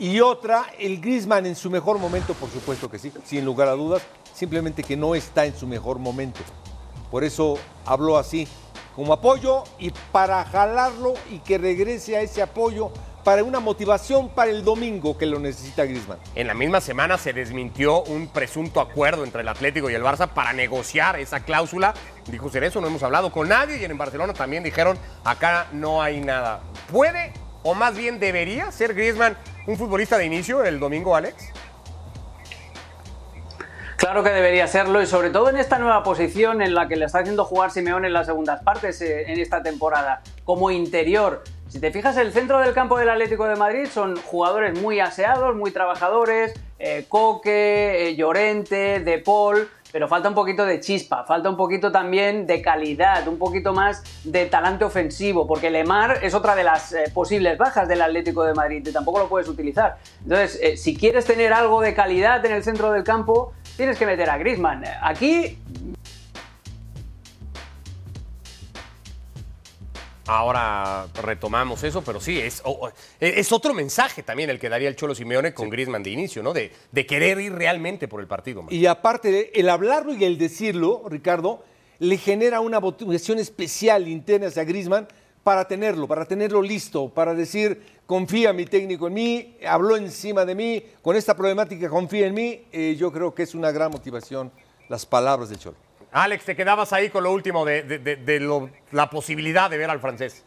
Y 0.00 0.18
otra, 0.18 0.66
el 0.78 1.00
Griezmann 1.00 1.46
en 1.46 1.54
su 1.54 1.70
mejor 1.70 1.98
momento, 1.98 2.34
por 2.34 2.50
supuesto 2.50 2.90
que 2.90 2.98
sí, 2.98 3.12
sin 3.24 3.44
lugar 3.44 3.68
a 3.68 3.72
dudas, 3.72 4.02
simplemente 4.34 4.82
que 4.82 4.96
no 4.96 5.14
está 5.14 5.46
en 5.46 5.56
su 5.56 5.68
mejor 5.68 6.00
momento. 6.00 6.40
Por 7.08 7.22
eso 7.22 7.56
habló 7.86 8.18
así, 8.18 8.48
como 8.96 9.12
apoyo 9.12 9.62
y 9.78 9.92
para 10.10 10.44
jalarlo 10.44 11.14
y 11.30 11.38
que 11.38 11.56
regrese 11.56 12.16
a 12.16 12.22
ese 12.22 12.42
apoyo 12.42 12.90
para 13.24 13.42
una 13.42 13.58
motivación 13.58 14.28
para 14.28 14.50
el 14.50 14.62
domingo 14.62 15.16
que 15.16 15.26
lo 15.26 15.40
necesita 15.40 15.84
Griezmann. 15.84 16.18
En 16.34 16.46
la 16.46 16.54
misma 16.54 16.80
semana 16.80 17.16
se 17.18 17.32
desmintió 17.32 18.02
un 18.02 18.28
presunto 18.28 18.80
acuerdo 18.80 19.24
entre 19.24 19.40
el 19.40 19.48
Atlético 19.48 19.88
y 19.88 19.94
el 19.94 20.02
Barça 20.02 20.28
para 20.28 20.52
negociar 20.52 21.18
esa 21.18 21.40
cláusula. 21.40 21.94
Dijo 22.26 22.50
eso 22.54 22.80
no 22.80 22.86
hemos 22.86 23.02
hablado 23.02 23.32
con 23.32 23.48
nadie 23.48 23.78
y 23.78 23.84
en 23.84 23.96
Barcelona 23.98 24.34
también 24.34 24.62
dijeron, 24.62 24.98
acá 25.24 25.66
no 25.72 26.02
hay 26.02 26.20
nada. 26.20 26.60
¿Puede 26.92 27.32
o 27.62 27.74
más 27.74 27.96
bien 27.96 28.20
debería 28.20 28.70
ser 28.70 28.94
Griezmann 28.94 29.36
un 29.66 29.76
futbolista 29.78 30.18
de 30.18 30.26
inicio 30.26 30.62
el 30.62 30.78
domingo, 30.78 31.16
Alex? 31.16 31.52
Claro 33.96 34.22
que 34.22 34.30
debería 34.30 34.66
serlo 34.66 35.00
y 35.00 35.06
sobre 35.06 35.30
todo 35.30 35.48
en 35.48 35.56
esta 35.56 35.78
nueva 35.78 36.02
posición 36.02 36.60
en 36.60 36.74
la 36.74 36.88
que 36.88 36.96
le 36.96 37.06
está 37.06 37.20
haciendo 37.20 37.46
jugar 37.46 37.70
Simeone 37.70 38.08
en 38.08 38.12
las 38.12 38.26
segundas 38.26 38.62
partes 38.62 39.00
eh, 39.00 39.32
en 39.32 39.40
esta 39.40 39.62
temporada, 39.62 40.22
como 40.44 40.70
interior. 40.70 41.42
Si 41.74 41.80
te 41.80 41.90
fijas, 41.90 42.16
el 42.18 42.32
centro 42.32 42.60
del 42.60 42.72
campo 42.72 42.96
del 42.98 43.08
Atlético 43.08 43.48
de 43.48 43.56
Madrid 43.56 43.86
son 43.92 44.14
jugadores 44.14 44.80
muy 44.80 45.00
aseados, 45.00 45.56
muy 45.56 45.72
trabajadores, 45.72 46.54
eh, 46.78 47.06
Coque, 47.08 48.10
eh, 48.10 48.14
Llorente, 48.14 49.00
De 49.00 49.18
Paul, 49.18 49.68
pero 49.90 50.06
falta 50.06 50.28
un 50.28 50.36
poquito 50.36 50.64
de 50.64 50.78
chispa, 50.78 51.24
falta 51.24 51.50
un 51.50 51.56
poquito 51.56 51.90
también 51.90 52.46
de 52.46 52.62
calidad, 52.62 53.26
un 53.26 53.38
poquito 53.38 53.72
más 53.72 54.04
de 54.22 54.46
talante 54.46 54.84
ofensivo, 54.84 55.48
porque 55.48 55.68
Lemar 55.68 56.20
es 56.22 56.32
otra 56.32 56.54
de 56.54 56.62
las 56.62 56.94
posibles 57.12 57.58
bajas 57.58 57.88
del 57.88 58.02
Atlético 58.02 58.44
de 58.44 58.54
Madrid, 58.54 58.86
y 58.86 58.92
tampoco 58.92 59.18
lo 59.18 59.28
puedes 59.28 59.48
utilizar. 59.48 59.96
Entonces, 60.22 60.80
si 60.80 60.96
quieres 60.96 61.24
tener 61.24 61.52
algo 61.52 61.80
de 61.80 61.92
calidad 61.92 62.46
en 62.46 62.52
el 62.52 62.62
centro 62.62 62.92
del 62.92 63.02
campo, 63.02 63.52
tienes 63.76 63.98
que 63.98 64.06
meter 64.06 64.30
a 64.30 64.38
Griezmann. 64.38 64.84
Aquí 65.02 65.58
Ahora 70.26 71.06
retomamos 71.22 71.82
eso, 71.84 72.02
pero 72.02 72.20
sí, 72.20 72.38
es, 72.38 72.62
es 73.20 73.52
otro 73.52 73.74
mensaje 73.74 74.22
también 74.22 74.48
el 74.48 74.58
que 74.58 74.68
daría 74.70 74.88
el 74.88 74.96
Cholo 74.96 75.14
Simeone 75.14 75.52
con 75.52 75.68
Griezmann 75.68 76.02
de 76.02 76.10
inicio, 76.10 76.42
¿no? 76.42 76.52
De, 76.52 76.72
de 76.92 77.06
querer 77.06 77.38
ir 77.40 77.52
realmente 77.52 78.08
por 78.08 78.20
el 78.20 78.26
partido. 78.26 78.64
Y 78.70 78.86
aparte, 78.86 79.58
el 79.58 79.68
hablarlo 79.68 80.14
y 80.14 80.24
el 80.24 80.38
decirlo, 80.38 81.02
Ricardo, 81.08 81.62
le 81.98 82.16
genera 82.16 82.60
una 82.60 82.80
motivación 82.80 83.38
especial 83.38 84.08
interna 84.08 84.48
hacia 84.48 84.64
Griezmann 84.64 85.08
para 85.42 85.68
tenerlo, 85.68 86.08
para 86.08 86.24
tenerlo 86.24 86.62
listo, 86.62 87.10
para 87.10 87.34
decir, 87.34 87.82
confía 88.06 88.52
mi 88.54 88.64
técnico 88.64 89.08
en 89.08 89.14
mí, 89.14 89.56
habló 89.66 89.96
encima 89.96 90.44
de 90.44 90.54
mí, 90.54 90.82
con 91.02 91.16
esta 91.16 91.36
problemática 91.36 91.88
confía 91.90 92.26
en 92.26 92.34
mí, 92.34 92.64
eh, 92.72 92.96
yo 92.98 93.12
creo 93.12 93.34
que 93.34 93.42
es 93.42 93.54
una 93.54 93.70
gran 93.70 93.90
motivación 93.90 94.50
las 94.88 95.04
palabras 95.04 95.50
del 95.50 95.58
Cholo. 95.58 95.76
Alex, 96.14 96.44
te 96.44 96.54
quedabas 96.54 96.92
ahí 96.92 97.10
con 97.10 97.24
lo 97.24 97.32
último 97.32 97.64
de, 97.64 98.70
la 98.92 99.10
posibilidad 99.10 99.68
de 99.68 99.78
ver 99.78 99.90
al 99.90 99.98
francés. 99.98 100.44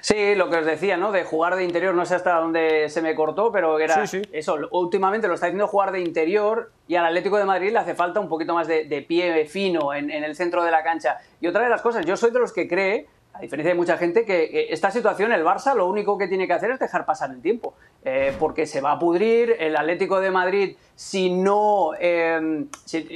Sí, 0.00 0.34
lo 0.34 0.48
que 0.48 0.56
os 0.56 0.64
decía, 0.64 0.96
¿no? 0.96 1.12
De 1.12 1.22
jugar 1.22 1.56
de 1.56 1.64
interior, 1.64 1.94
no 1.94 2.06
sé 2.06 2.14
hasta 2.14 2.36
dónde 2.36 2.88
se 2.88 3.02
me 3.02 3.14
cortó, 3.14 3.52
pero 3.52 3.78
era 3.78 4.04
eso. 4.32 4.56
Últimamente 4.70 5.28
lo 5.28 5.34
está 5.34 5.46
haciendo 5.46 5.68
jugar 5.68 5.92
de 5.92 6.00
interior 6.00 6.72
y 6.88 6.96
al 6.96 7.04
Atlético 7.04 7.36
de 7.36 7.44
Madrid 7.44 7.72
le 7.72 7.78
hace 7.78 7.94
falta 7.94 8.20
un 8.20 8.28
poquito 8.30 8.54
más 8.54 8.66
de, 8.68 9.04
pie 9.06 9.44
fino 9.44 9.92
en, 9.92 10.10
en, 10.10 10.24
el 10.24 10.34
centro 10.34 10.64
de 10.64 10.70
la 10.70 10.82
cancha. 10.82 11.18
Y 11.42 11.46
otra 11.46 11.62
de 11.62 11.68
las 11.68 11.82
cosas, 11.82 12.06
yo 12.06 12.16
soy 12.16 12.30
de 12.30 12.38
los 12.38 12.54
que 12.54 12.66
cree 12.66 13.06
a 13.34 13.40
diferencia 13.40 13.72
de 13.72 13.76
mucha 13.76 13.96
gente, 13.98 14.24
que 14.24 14.68
esta 14.70 14.92
situación 14.92 15.32
el 15.32 15.44
Barça 15.44 15.74
lo 15.74 15.88
único 15.88 16.16
que 16.16 16.28
tiene 16.28 16.46
que 16.46 16.52
hacer 16.52 16.70
es 16.70 16.78
dejar 16.78 17.04
pasar 17.04 17.32
el 17.32 17.42
tiempo, 17.42 17.74
eh, 18.04 18.32
porque 18.38 18.64
se 18.64 18.80
va 18.80 18.92
a 18.92 18.98
pudrir, 18.98 19.56
el 19.58 19.76
Atlético 19.76 20.20
de 20.20 20.30
Madrid, 20.30 20.76
si 20.94 21.30
no, 21.30 21.90
eh, 21.98 22.66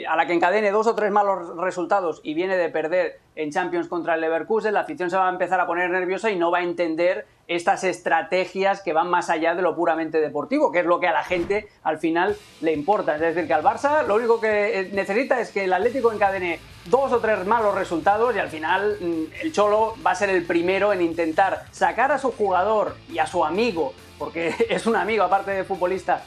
a 0.08 0.16
la 0.16 0.26
que 0.26 0.32
encadene 0.32 0.72
dos 0.72 0.88
o 0.88 0.94
tres 0.96 1.12
malos 1.12 1.56
resultados 1.56 2.20
y 2.24 2.34
viene 2.34 2.56
de 2.56 2.68
perder 2.68 3.20
en 3.36 3.52
Champions 3.52 3.86
contra 3.86 4.16
el 4.16 4.20
Leverkusen, 4.20 4.74
la 4.74 4.80
afición 4.80 5.08
se 5.08 5.16
va 5.16 5.28
a 5.28 5.32
empezar 5.32 5.60
a 5.60 5.66
poner 5.68 5.88
nerviosa 5.88 6.32
y 6.32 6.36
no 6.36 6.50
va 6.50 6.58
a 6.58 6.62
entender 6.64 7.24
estas 7.48 7.82
estrategias 7.82 8.82
que 8.82 8.92
van 8.92 9.08
más 9.08 9.30
allá 9.30 9.54
de 9.54 9.62
lo 9.62 9.74
puramente 9.74 10.20
deportivo, 10.20 10.70
que 10.70 10.80
es 10.80 10.86
lo 10.86 11.00
que 11.00 11.08
a 11.08 11.12
la 11.12 11.24
gente 11.24 11.68
al 11.82 11.98
final 11.98 12.36
le 12.60 12.72
importa. 12.72 13.14
Es 13.14 13.20
decir, 13.20 13.46
que 13.46 13.54
al 13.54 13.64
Barça 13.64 14.06
lo 14.06 14.16
único 14.16 14.38
que 14.38 14.80
eh, 14.80 14.90
necesita 14.92 15.40
es 15.40 15.50
que 15.50 15.64
el 15.64 15.72
Atlético 15.72 16.12
encadene 16.12 16.60
dos 16.84 17.10
o 17.12 17.20
tres 17.20 17.46
malos 17.46 17.74
resultados 17.74 18.36
y 18.36 18.38
al 18.38 18.50
final 18.50 18.98
mm, 19.00 19.22
el 19.42 19.52
Cholo 19.52 19.94
va 20.06 20.10
a 20.12 20.14
ser 20.14 20.28
el 20.28 20.44
primero 20.44 20.92
en 20.92 21.00
intentar 21.00 21.64
sacar 21.70 22.12
a 22.12 22.18
su 22.18 22.32
jugador 22.32 22.96
y 23.10 23.18
a 23.18 23.26
su 23.26 23.44
amigo, 23.44 23.94
porque 24.18 24.54
es 24.68 24.86
un 24.86 24.96
amigo 24.96 25.24
aparte 25.24 25.52
de 25.52 25.64
futbolista, 25.64 26.22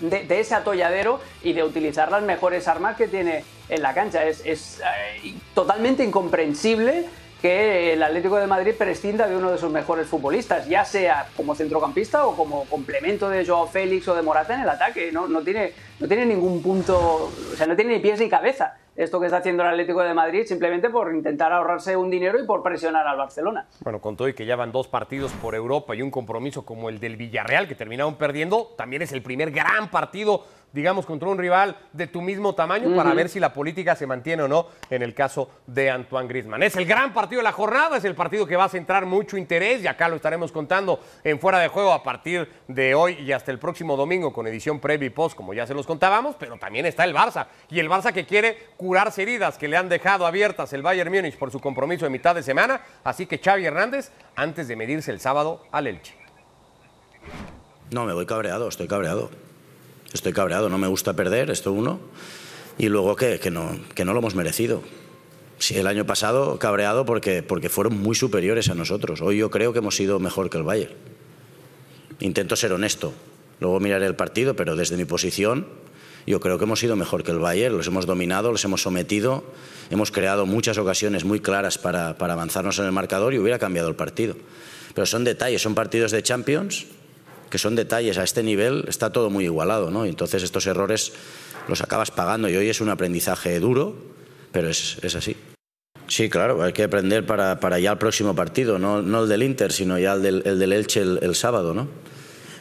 de, 0.00 0.40
ese 0.40 0.56
atolladero 0.56 1.20
y 1.42 1.52
de 1.52 1.62
utilizar 1.62 2.10
las 2.10 2.22
mejores 2.22 2.66
armas 2.66 2.96
que 2.96 3.06
tiene 3.06 3.44
en 3.68 3.80
la 3.80 3.94
cancha. 3.94 4.24
Es, 4.24 4.80
eh, 4.80 5.34
totalmente 5.54 6.02
incomprensible 6.02 7.06
que 7.44 7.92
el 7.92 8.02
Atlético 8.02 8.38
de 8.38 8.46
Madrid 8.46 8.72
prescinda 8.74 9.28
de 9.28 9.36
uno 9.36 9.52
de 9.52 9.58
sus 9.58 9.70
mejores 9.70 10.06
futbolistas, 10.06 10.66
ya 10.66 10.82
sea 10.82 11.26
como 11.36 11.54
centrocampista 11.54 12.26
o 12.26 12.34
como 12.34 12.64
complemento 12.64 13.28
de 13.28 13.44
Joao 13.44 13.66
Félix 13.66 14.08
o 14.08 14.14
de 14.14 14.22
Morata 14.22 14.54
en 14.54 14.62
el 14.62 14.68
ataque. 14.70 15.12
No, 15.12 15.28
no, 15.28 15.42
tiene, 15.42 15.74
no 16.00 16.08
tiene 16.08 16.24
ningún 16.24 16.62
punto, 16.62 16.96
o 16.96 17.54
sea, 17.54 17.66
no 17.66 17.76
tiene 17.76 17.96
ni 17.96 18.00
pies 18.00 18.18
ni 18.18 18.30
cabeza 18.30 18.78
esto 18.96 19.18
que 19.18 19.26
está 19.26 19.38
haciendo 19.38 19.62
el 19.62 19.70
Atlético 19.70 20.02
de 20.02 20.14
Madrid 20.14 20.44
simplemente 20.46 20.88
por 20.88 21.12
intentar 21.14 21.52
ahorrarse 21.52 21.96
un 21.96 22.10
dinero 22.10 22.38
y 22.40 22.46
por 22.46 22.62
presionar 22.62 23.06
al 23.06 23.16
Barcelona. 23.16 23.66
Bueno, 23.80 24.00
con 24.00 24.16
todo 24.16 24.28
y 24.28 24.34
que 24.34 24.46
ya 24.46 24.56
van 24.56 24.72
dos 24.72 24.88
partidos 24.88 25.32
por 25.32 25.54
Europa 25.54 25.94
y 25.94 26.02
un 26.02 26.10
compromiso 26.10 26.64
como 26.64 26.88
el 26.88 27.00
del 27.00 27.16
Villarreal 27.16 27.66
que 27.66 27.74
terminaron 27.74 28.16
perdiendo, 28.16 28.72
también 28.76 29.02
es 29.02 29.12
el 29.12 29.22
primer 29.22 29.50
gran 29.50 29.90
partido 29.90 30.44
digamos, 30.74 31.06
contra 31.06 31.28
un 31.28 31.38
rival 31.38 31.76
de 31.92 32.08
tu 32.08 32.20
mismo 32.20 32.54
tamaño 32.54 32.94
para 32.96 33.14
ver 33.14 33.28
si 33.28 33.38
la 33.38 33.52
política 33.52 33.94
se 33.94 34.08
mantiene 34.08 34.42
o 34.42 34.48
no 34.48 34.66
en 34.90 35.02
el 35.02 35.14
caso 35.14 35.48
de 35.66 35.88
Antoine 35.88 36.28
Griezmann. 36.28 36.62
Es 36.64 36.74
el 36.76 36.84
gran 36.84 37.14
partido 37.14 37.38
de 37.38 37.44
la 37.44 37.52
jornada, 37.52 37.96
es 37.96 38.04
el 38.04 38.16
partido 38.16 38.44
que 38.44 38.56
va 38.56 38.64
a 38.64 38.68
centrar 38.68 39.06
mucho 39.06 39.36
interés 39.36 39.82
y 39.82 39.86
acá 39.86 40.08
lo 40.08 40.16
estaremos 40.16 40.50
contando 40.50 40.98
en 41.22 41.38
fuera 41.38 41.60
de 41.60 41.68
juego 41.68 41.92
a 41.92 42.02
partir 42.02 42.50
de 42.66 42.94
hoy 42.96 43.14
y 43.20 43.30
hasta 43.30 43.52
el 43.52 43.60
próximo 43.60 43.96
domingo 43.96 44.32
con 44.32 44.48
edición 44.48 44.80
previa 44.80 45.06
y 45.06 45.10
post, 45.10 45.36
como 45.36 45.54
ya 45.54 45.64
se 45.64 45.74
los 45.74 45.86
contábamos, 45.86 46.34
pero 46.36 46.58
también 46.58 46.86
está 46.86 47.04
el 47.04 47.14
Barça 47.14 47.46
y 47.70 47.78
el 47.78 47.88
Barça 47.88 48.12
que 48.12 48.26
quiere 48.26 48.58
curarse 48.76 49.22
heridas 49.22 49.56
que 49.56 49.68
le 49.68 49.76
han 49.76 49.88
dejado 49.88 50.26
abiertas 50.26 50.72
el 50.72 50.82
Bayern 50.82 51.12
Múnich 51.12 51.38
por 51.38 51.52
su 51.52 51.60
compromiso 51.60 52.04
de 52.04 52.10
mitad 52.10 52.34
de 52.34 52.42
semana, 52.42 52.80
así 53.04 53.26
que 53.26 53.38
Xavi 53.38 53.64
Hernández 53.64 54.10
antes 54.34 54.66
de 54.66 54.74
medirse 54.74 55.12
el 55.12 55.20
sábado 55.20 55.62
al 55.70 55.86
Elche. 55.86 56.16
No, 57.92 58.06
me 58.06 58.12
voy 58.12 58.26
cabreado, 58.26 58.68
estoy 58.68 58.88
cabreado 58.88 59.30
estoy 60.14 60.32
cabreado, 60.32 60.68
no 60.70 60.78
me 60.78 60.86
gusta 60.86 61.12
perder, 61.12 61.50
esto 61.50 61.72
uno, 61.72 62.00
y 62.78 62.88
luego 62.88 63.16
que, 63.16 63.38
que, 63.40 63.50
no, 63.50 63.76
que 63.94 64.04
no 64.04 64.12
lo 64.12 64.20
hemos 64.20 64.34
merecido. 64.34 64.82
Sí, 65.58 65.76
el 65.76 65.86
año 65.86 66.06
pasado 66.06 66.58
cabreado 66.58 67.04
porque, 67.04 67.42
porque 67.42 67.68
fueron 67.68 67.98
muy 68.00 68.14
superiores 68.14 68.68
a 68.70 68.74
nosotros. 68.74 69.20
Hoy 69.20 69.38
yo 69.38 69.50
creo 69.50 69.72
que 69.72 69.80
hemos 69.80 69.96
sido 69.96 70.18
mejor 70.18 70.50
que 70.50 70.58
el 70.58 70.64
Bayern. 70.64 70.94
Intento 72.20 72.56
ser 72.56 72.72
honesto. 72.72 73.12
Luego 73.60 73.80
miraré 73.80 74.06
el 74.06 74.16
partido, 74.16 74.56
pero 74.56 74.76
desde 74.76 74.96
mi 74.96 75.04
posición 75.04 75.66
yo 76.26 76.40
creo 76.40 76.58
que 76.58 76.64
hemos 76.64 76.80
sido 76.80 76.96
mejor 76.96 77.22
que 77.22 77.30
el 77.30 77.38
Bayern. 77.38 77.76
Los 77.76 77.86
hemos 77.86 78.06
dominado, 78.06 78.50
los 78.50 78.64
hemos 78.64 78.82
sometido, 78.82 79.44
hemos 79.90 80.10
creado 80.10 80.46
muchas 80.46 80.78
ocasiones 80.78 81.24
muy 81.24 81.40
claras 81.40 81.78
para, 81.78 82.16
para 82.18 82.32
avanzarnos 82.32 82.78
en 82.78 82.86
el 82.86 82.92
marcador 82.92 83.34
y 83.34 83.38
hubiera 83.38 83.58
cambiado 83.58 83.88
el 83.88 83.94
partido. 83.94 84.34
Pero 84.94 85.06
son 85.06 85.24
detalles, 85.24 85.62
son 85.62 85.74
partidos 85.74 86.12
de 86.12 86.22
Champions 86.22 86.86
que 87.54 87.58
son 87.58 87.76
detalles. 87.76 88.18
A 88.18 88.24
este 88.24 88.42
nivel 88.42 88.84
está 88.88 89.12
todo 89.12 89.30
muy 89.30 89.44
igualado, 89.44 89.88
¿no? 89.88 90.06
entonces 90.06 90.42
estos 90.42 90.66
errores 90.66 91.12
los 91.68 91.82
acabas 91.82 92.10
pagando 92.10 92.48
y 92.48 92.56
hoy 92.56 92.68
es 92.68 92.80
un 92.80 92.88
aprendizaje 92.88 93.60
duro, 93.60 93.94
pero 94.50 94.68
es, 94.68 94.98
es 95.02 95.14
así. 95.14 95.36
Sí, 96.08 96.28
claro, 96.28 96.60
hay 96.64 96.72
que 96.72 96.82
aprender 96.82 97.24
para, 97.24 97.60
para 97.60 97.78
ya 97.78 97.92
el 97.92 97.98
próximo 97.98 98.34
partido, 98.34 98.80
no, 98.80 99.02
no, 99.02 99.22
el 99.22 99.28
del 99.28 99.44
Inter, 99.44 99.70
sino 99.70 99.96
ya 100.00 100.14
el 100.14 100.22
del, 100.22 100.42
el 100.44 100.58
del 100.58 100.72
Elche 100.72 101.00
el, 101.00 101.20
el, 101.22 101.36
sábado, 101.36 101.74
¿no? 101.74 101.86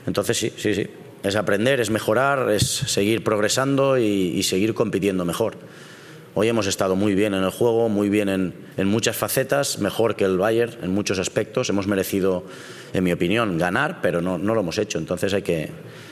Entonces 0.05 0.37
sí, 0.37 0.53
sí, 0.57 0.75
sí. 0.75 0.87
Es 1.23 1.35
aprender, 1.35 1.79
es 1.79 1.89
mejorar, 1.89 2.51
es 2.51 2.63
seguir 2.63 3.23
progresando 3.23 3.97
y, 3.97 4.03
y 4.03 4.43
seguir 4.43 4.75
compitiendo 4.75 5.25
mejor. 5.25 5.57
Hoy 6.35 6.47
hemos 6.47 6.65
estado 6.65 6.95
muy 6.95 7.13
bien 7.13 7.35
en 7.35 7.43
el 7.43 7.51
juego, 7.51 7.89
muy 7.89 8.09
bien 8.09 8.27
en, 8.27 8.87
muchas 8.87 9.15
facetas, 9.15 9.77
mejor 9.77 10.15
que 10.15 10.23
el 10.23 10.39
Bayern 10.39 10.73
en 10.81 10.91
muchos 10.91 11.19
aspectos. 11.19 11.69
Hemos 11.69 11.85
merecido, 11.85 12.43
en 12.91 13.03
mi 13.03 13.11
opinión, 13.11 13.59
ganar, 13.59 13.99
pero 14.01 14.19
no, 14.19 14.39
no 14.39 14.55
lo 14.55 14.61
hemos 14.61 14.79
hecho. 14.79 14.97
Entonces 14.97 15.31
hay 15.35 15.43
que, 15.43 15.69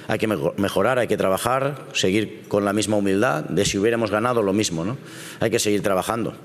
hay 0.07 0.19
que 0.19 0.27
mejorar, 0.27 0.99
hay 0.99 1.07
que 1.07 1.17
trabajar, 1.17 1.87
seguir 1.93 2.43
con 2.47 2.65
la 2.65 2.73
misma 2.73 2.97
humildad 2.97 3.45
de 3.45 3.65
si 3.65 3.79
hubiéramos 3.79 4.11
ganado 4.11 4.43
lo 4.43 4.53
mismo. 4.53 4.85
¿no? 4.85 4.97
Hay 5.39 5.49
que 5.49 5.57
seguir 5.57 5.81
trabajando. 5.81 6.35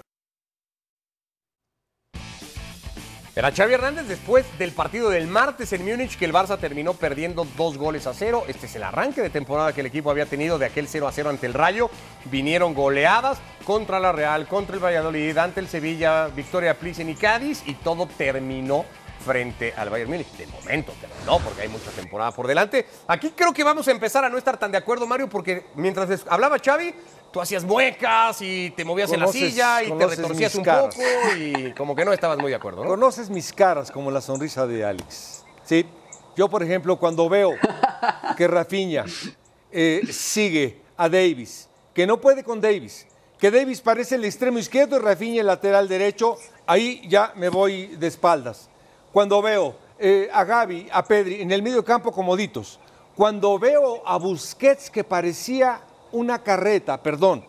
Era 3.37 3.52
Xavi 3.52 3.75
Hernández 3.75 4.09
después 4.09 4.47
del 4.59 4.73
partido 4.73 5.11
del 5.11 5.26
martes 5.26 5.71
en 5.75 5.85
Múnich 5.85 6.16
que 6.16 6.25
el 6.25 6.33
Barça 6.33 6.59
terminó 6.59 6.95
perdiendo 6.95 7.47
dos 7.55 7.76
goles 7.76 8.07
a 8.07 8.14
cero. 8.14 8.45
Este 8.49 8.64
es 8.64 8.75
el 8.76 8.83
arranque 8.83 9.21
de 9.21 9.28
temporada 9.28 9.75
que 9.75 9.83
el 9.83 9.88
equipo 9.88 10.11
había 10.11 10.25
tenido 10.25 10.59
de 10.59 10.64
aquel 10.64 10.88
0 10.88 11.07
a 11.07 11.12
0 11.12 11.28
ante 11.28 11.45
el 11.45 11.52
Rayo. 11.52 11.90
Vinieron 12.31 12.73
goleadas 12.73 13.37
contra 13.66 14.00
la 14.00 14.11
Real, 14.11 14.49
contra 14.49 14.76
el 14.76 14.83
Valladolid, 14.83 15.37
ante 15.37 15.61
el 15.61 15.69
Sevilla, 15.69 16.28
Victoria 16.28 16.78
Plissen 16.78 17.11
y 17.11 17.14
Cádiz 17.14 17.62
y 17.66 17.75
todo 17.75 18.07
terminó 18.07 18.87
frente 19.23 19.75
al 19.76 19.90
Bayern 19.90 20.12
Múnich. 20.12 20.33
De 20.38 20.47
momento 20.47 20.95
terminó 20.99 21.38
porque 21.40 21.61
hay 21.61 21.69
mucha 21.69 21.90
temporada 21.90 22.33
por 22.33 22.47
delante. 22.47 22.87
Aquí 23.07 23.35
creo 23.37 23.52
que 23.52 23.64
vamos 23.64 23.87
a 23.87 23.90
empezar 23.90 24.25
a 24.25 24.31
no 24.31 24.38
estar 24.38 24.57
tan 24.57 24.73
de 24.73 24.78
acuerdo, 24.78 25.07
Mario, 25.07 25.28
porque 25.28 25.66
mientras 25.75 26.25
hablaba 26.31 26.57
Xavi, 26.59 26.95
tú 27.37 27.43
hacías 27.43 27.64
muecas 27.64 28.40
y 28.40 28.71
te 28.71 28.83
movías 28.83 29.12
en 29.12 29.21
la 29.21 29.26
silla 29.26 29.83
y 29.83 29.93
te 29.93 30.07
retorcías 30.07 30.55
un 30.55 30.64
caras. 30.64 30.95
poco 30.95 31.07
y 31.37 31.75
como 31.75 31.95
que 31.95 32.02
no 32.02 32.14
estabas 32.14 32.38
muy 32.38 32.49
de 32.49 32.57
acuerdo, 32.57 32.83
¿no? 32.83 32.88
Conoces 32.88 33.28
mis 33.28 33.52
caras 33.52 33.90
como 33.90 34.11
la 34.11 34.23
sonrisa 34.23 34.66
de 34.66 34.83
Alex. 34.87 35.45
Sí. 35.62 35.85
Yo, 36.35 36.49
por 36.49 36.62
ejemplo, 36.62 36.99
cuando 36.99 37.28
veo 37.28 37.52
que 38.38 38.49
Rafinha 38.49 39.05
eh, 39.71 40.00
sigue 40.11 40.81
a 40.97 41.11
Davis, 41.11 41.69
que 41.93 42.07
no 42.07 42.19
puede 42.19 42.43
con 42.43 42.59
Davis, 42.59 43.07
que 43.38 43.50
Davis 43.50 43.83
parece 43.83 44.14
el 44.14 44.25
extremo 44.25 44.59
izquierdo 44.59 44.97
y 44.97 45.00
Rafinha 45.00 45.43
el 45.43 45.47
lateral 45.47 45.88
derecho, 45.88 46.38
ahí 46.66 47.02
ya 47.07 47.35
me 47.37 47.50
voy 47.50 47.88
de 47.88 48.07
espaldas. 48.07 48.71
Cuando 49.12 49.43
veo 49.43 49.76
eh, 49.99 50.31
a 50.33 50.43
Gaby, 50.43 50.88
a 50.90 51.05
Pedri 51.05 51.43
en 51.43 51.52
el 51.52 51.62
medio 51.62 51.85
campo 51.85 52.12
comoditos, 52.12 52.81
cuando 53.14 53.59
veo 53.59 54.02
a 54.07 54.16
Busquets 54.16 54.90
que 54.90 55.05
parecía 55.05 55.83
una 56.16 56.42
carreta, 56.42 57.02
perdón, 57.02 57.44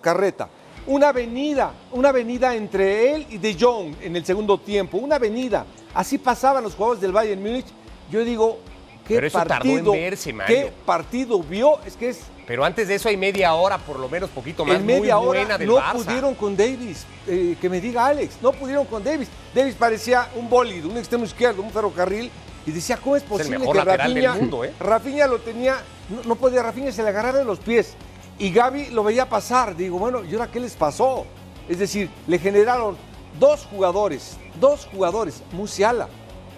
carreta. 0.00 0.48
Una 0.86 1.10
avenida, 1.10 1.72
una 1.92 2.08
avenida 2.08 2.54
entre 2.54 3.12
él 3.14 3.26
y 3.28 3.36
De 3.38 3.54
Jong 3.58 3.94
en 4.00 4.16
el 4.16 4.24
segundo 4.24 4.58
tiempo, 4.58 4.96
una 4.96 5.16
avenida. 5.16 5.66
Así 5.94 6.16
pasaban 6.16 6.62
los 6.64 6.74
jugadores 6.74 7.02
del 7.02 7.12
Bayern 7.12 7.42
Múnich. 7.42 7.66
Yo 8.10 8.24
digo, 8.24 8.58
¿qué 9.06 9.16
Pero 9.16 9.26
eso 9.26 9.38
tardó 9.38 9.52
en 9.52 9.58
partido, 9.84 9.92
verse, 9.92 10.32
Mario. 10.32 10.56
qué 10.56 10.72
partido 10.86 11.42
vio? 11.42 11.78
Es 11.84 11.96
que 11.96 12.08
es 12.08 12.20
Pero 12.46 12.64
antes 12.64 12.88
de 12.88 12.94
eso 12.94 13.10
hay 13.10 13.16
media 13.18 13.52
hora, 13.54 13.76
por 13.76 13.98
lo 13.98 14.08
menos, 14.08 14.30
poquito 14.30 14.64
más, 14.64 14.76
en 14.76 14.86
media 14.86 15.16
muy 15.18 15.28
hora 15.28 15.40
buena 15.40 15.58
del 15.58 15.68
no 15.68 15.76
Barça. 15.76 15.92
pudieron 15.92 16.34
con 16.34 16.56
Davis. 16.56 17.04
Eh, 17.28 17.56
que 17.60 17.68
me 17.68 17.80
diga 17.80 18.06
Alex, 18.06 18.38
no 18.40 18.52
pudieron 18.52 18.86
con 18.86 19.04
Davis. 19.04 19.28
Davis 19.54 19.74
parecía 19.74 20.28
un 20.34 20.48
bólido, 20.48 20.88
un 20.88 20.96
extremo 20.96 21.24
izquierdo, 21.26 21.62
un 21.62 21.70
ferrocarril. 21.70 22.30
Y 22.66 22.72
decía, 22.72 22.96
¿cómo 22.96 23.16
es 23.16 23.22
posible 23.22 23.58
mejor 23.58 23.76
que 23.76 23.84
del 23.84 23.98
Rafinha, 23.98 24.34
mundo, 24.34 24.64
¿eh? 24.64 24.72
Rafinha 24.80 25.26
lo 25.26 25.38
tenía, 25.40 25.76
no, 26.10 26.22
no 26.24 26.34
podía, 26.36 26.62
Rafinha 26.62 26.92
se 26.92 27.02
le 27.02 27.08
agarraba 27.08 27.38
de 27.38 27.44
los 27.44 27.58
pies. 27.58 27.94
Y 28.38 28.50
Gaby 28.50 28.86
lo 28.86 29.04
veía 29.04 29.28
pasar. 29.28 29.76
Digo, 29.76 29.98
bueno, 29.98 30.24
¿y 30.24 30.32
ahora 30.32 30.50
qué 30.50 30.60
les 30.60 30.74
pasó? 30.74 31.26
Es 31.68 31.78
decir, 31.78 32.10
le 32.26 32.38
generaron 32.38 32.96
dos 33.38 33.66
jugadores, 33.70 34.36
dos 34.58 34.88
jugadores, 34.90 35.42
Musiala. 35.52 36.08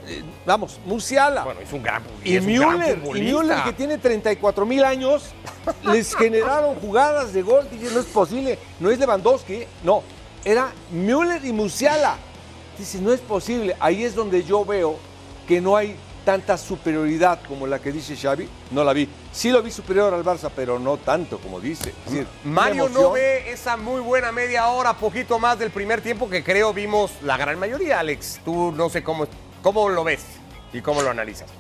eh, 0.07 0.23
vamos, 0.47 0.81
Musiala. 0.87 1.45
Bueno, 1.45 1.61
es 1.61 1.73
un 1.73 1.83
gran 1.83 2.03
Y 2.25 2.35
gran 2.35 2.47
Müller, 2.79 3.01
y. 3.17 3.23
Müller, 3.23 3.63
que 3.65 3.73
tiene 3.73 3.99
34 3.99 4.65
mil 4.65 4.85
años, 4.85 5.25
les 5.85 6.15
generaron 6.15 6.77
jugadas 6.77 7.33
de 7.33 7.43
gol. 7.43 7.69
Dije, 7.71 7.93
no 7.93 8.01
es 8.01 8.07
posible, 8.07 8.59
no 8.81 8.91
es 8.91 8.99
Lewandowski, 8.99 9.65
no, 9.85 10.03
era 10.45 10.73
Müller 10.91 11.45
y 11.45 11.53
Musiala. 11.53 12.17
Dice, 12.79 13.01
no 13.01 13.13
es 13.13 13.21
posible. 13.21 13.77
Ahí 13.81 14.03
es 14.05 14.15
donde 14.15 14.43
yo 14.45 14.65
veo 14.65 14.97
que 15.47 15.61
no 15.61 15.77
hay 15.77 15.97
tanta 16.25 16.57
superioridad 16.57 17.41
como 17.47 17.67
la 17.67 17.79
que 17.79 17.93
dice 17.93 18.17
Xavi. 18.17 18.49
No 18.71 18.85
la 18.85 18.93
vi. 18.93 19.09
Sí 19.33 19.51
lo 19.51 19.63
vi 19.63 19.71
superior 19.71 20.13
al 20.15 20.25
Barça, 20.25 20.51
pero 20.55 20.79
no 20.79 20.97
tanto 20.97 21.39
como 21.39 21.61
dice. 21.61 21.91
Es 22.07 22.13
decir, 22.13 22.27
una 22.45 22.55
Mario 22.55 22.89
no 22.89 23.13
ve 23.13 23.51
esa 23.51 23.77
muy 23.77 24.01
buena 24.01 24.33
media 24.33 24.69
hora, 24.69 24.95
poquito 24.95 25.39
más 25.39 25.59
del 25.59 25.71
primer 25.71 26.01
tiempo 26.01 26.29
que 26.29 26.43
creo 26.43 26.73
vimos 26.73 27.13
la 27.23 27.37
gran 27.37 27.59
mayoría, 27.59 28.01
Alex. 28.01 28.41
Tú 28.45 28.73
no 28.73 28.89
sé 28.89 29.03
cómo, 29.03 29.27
cómo 29.63 29.89
lo 29.89 30.05
ves 30.05 30.25
y 30.73 30.81
cómo 30.81 31.03
lo 31.03 31.11
analizas. 31.11 31.51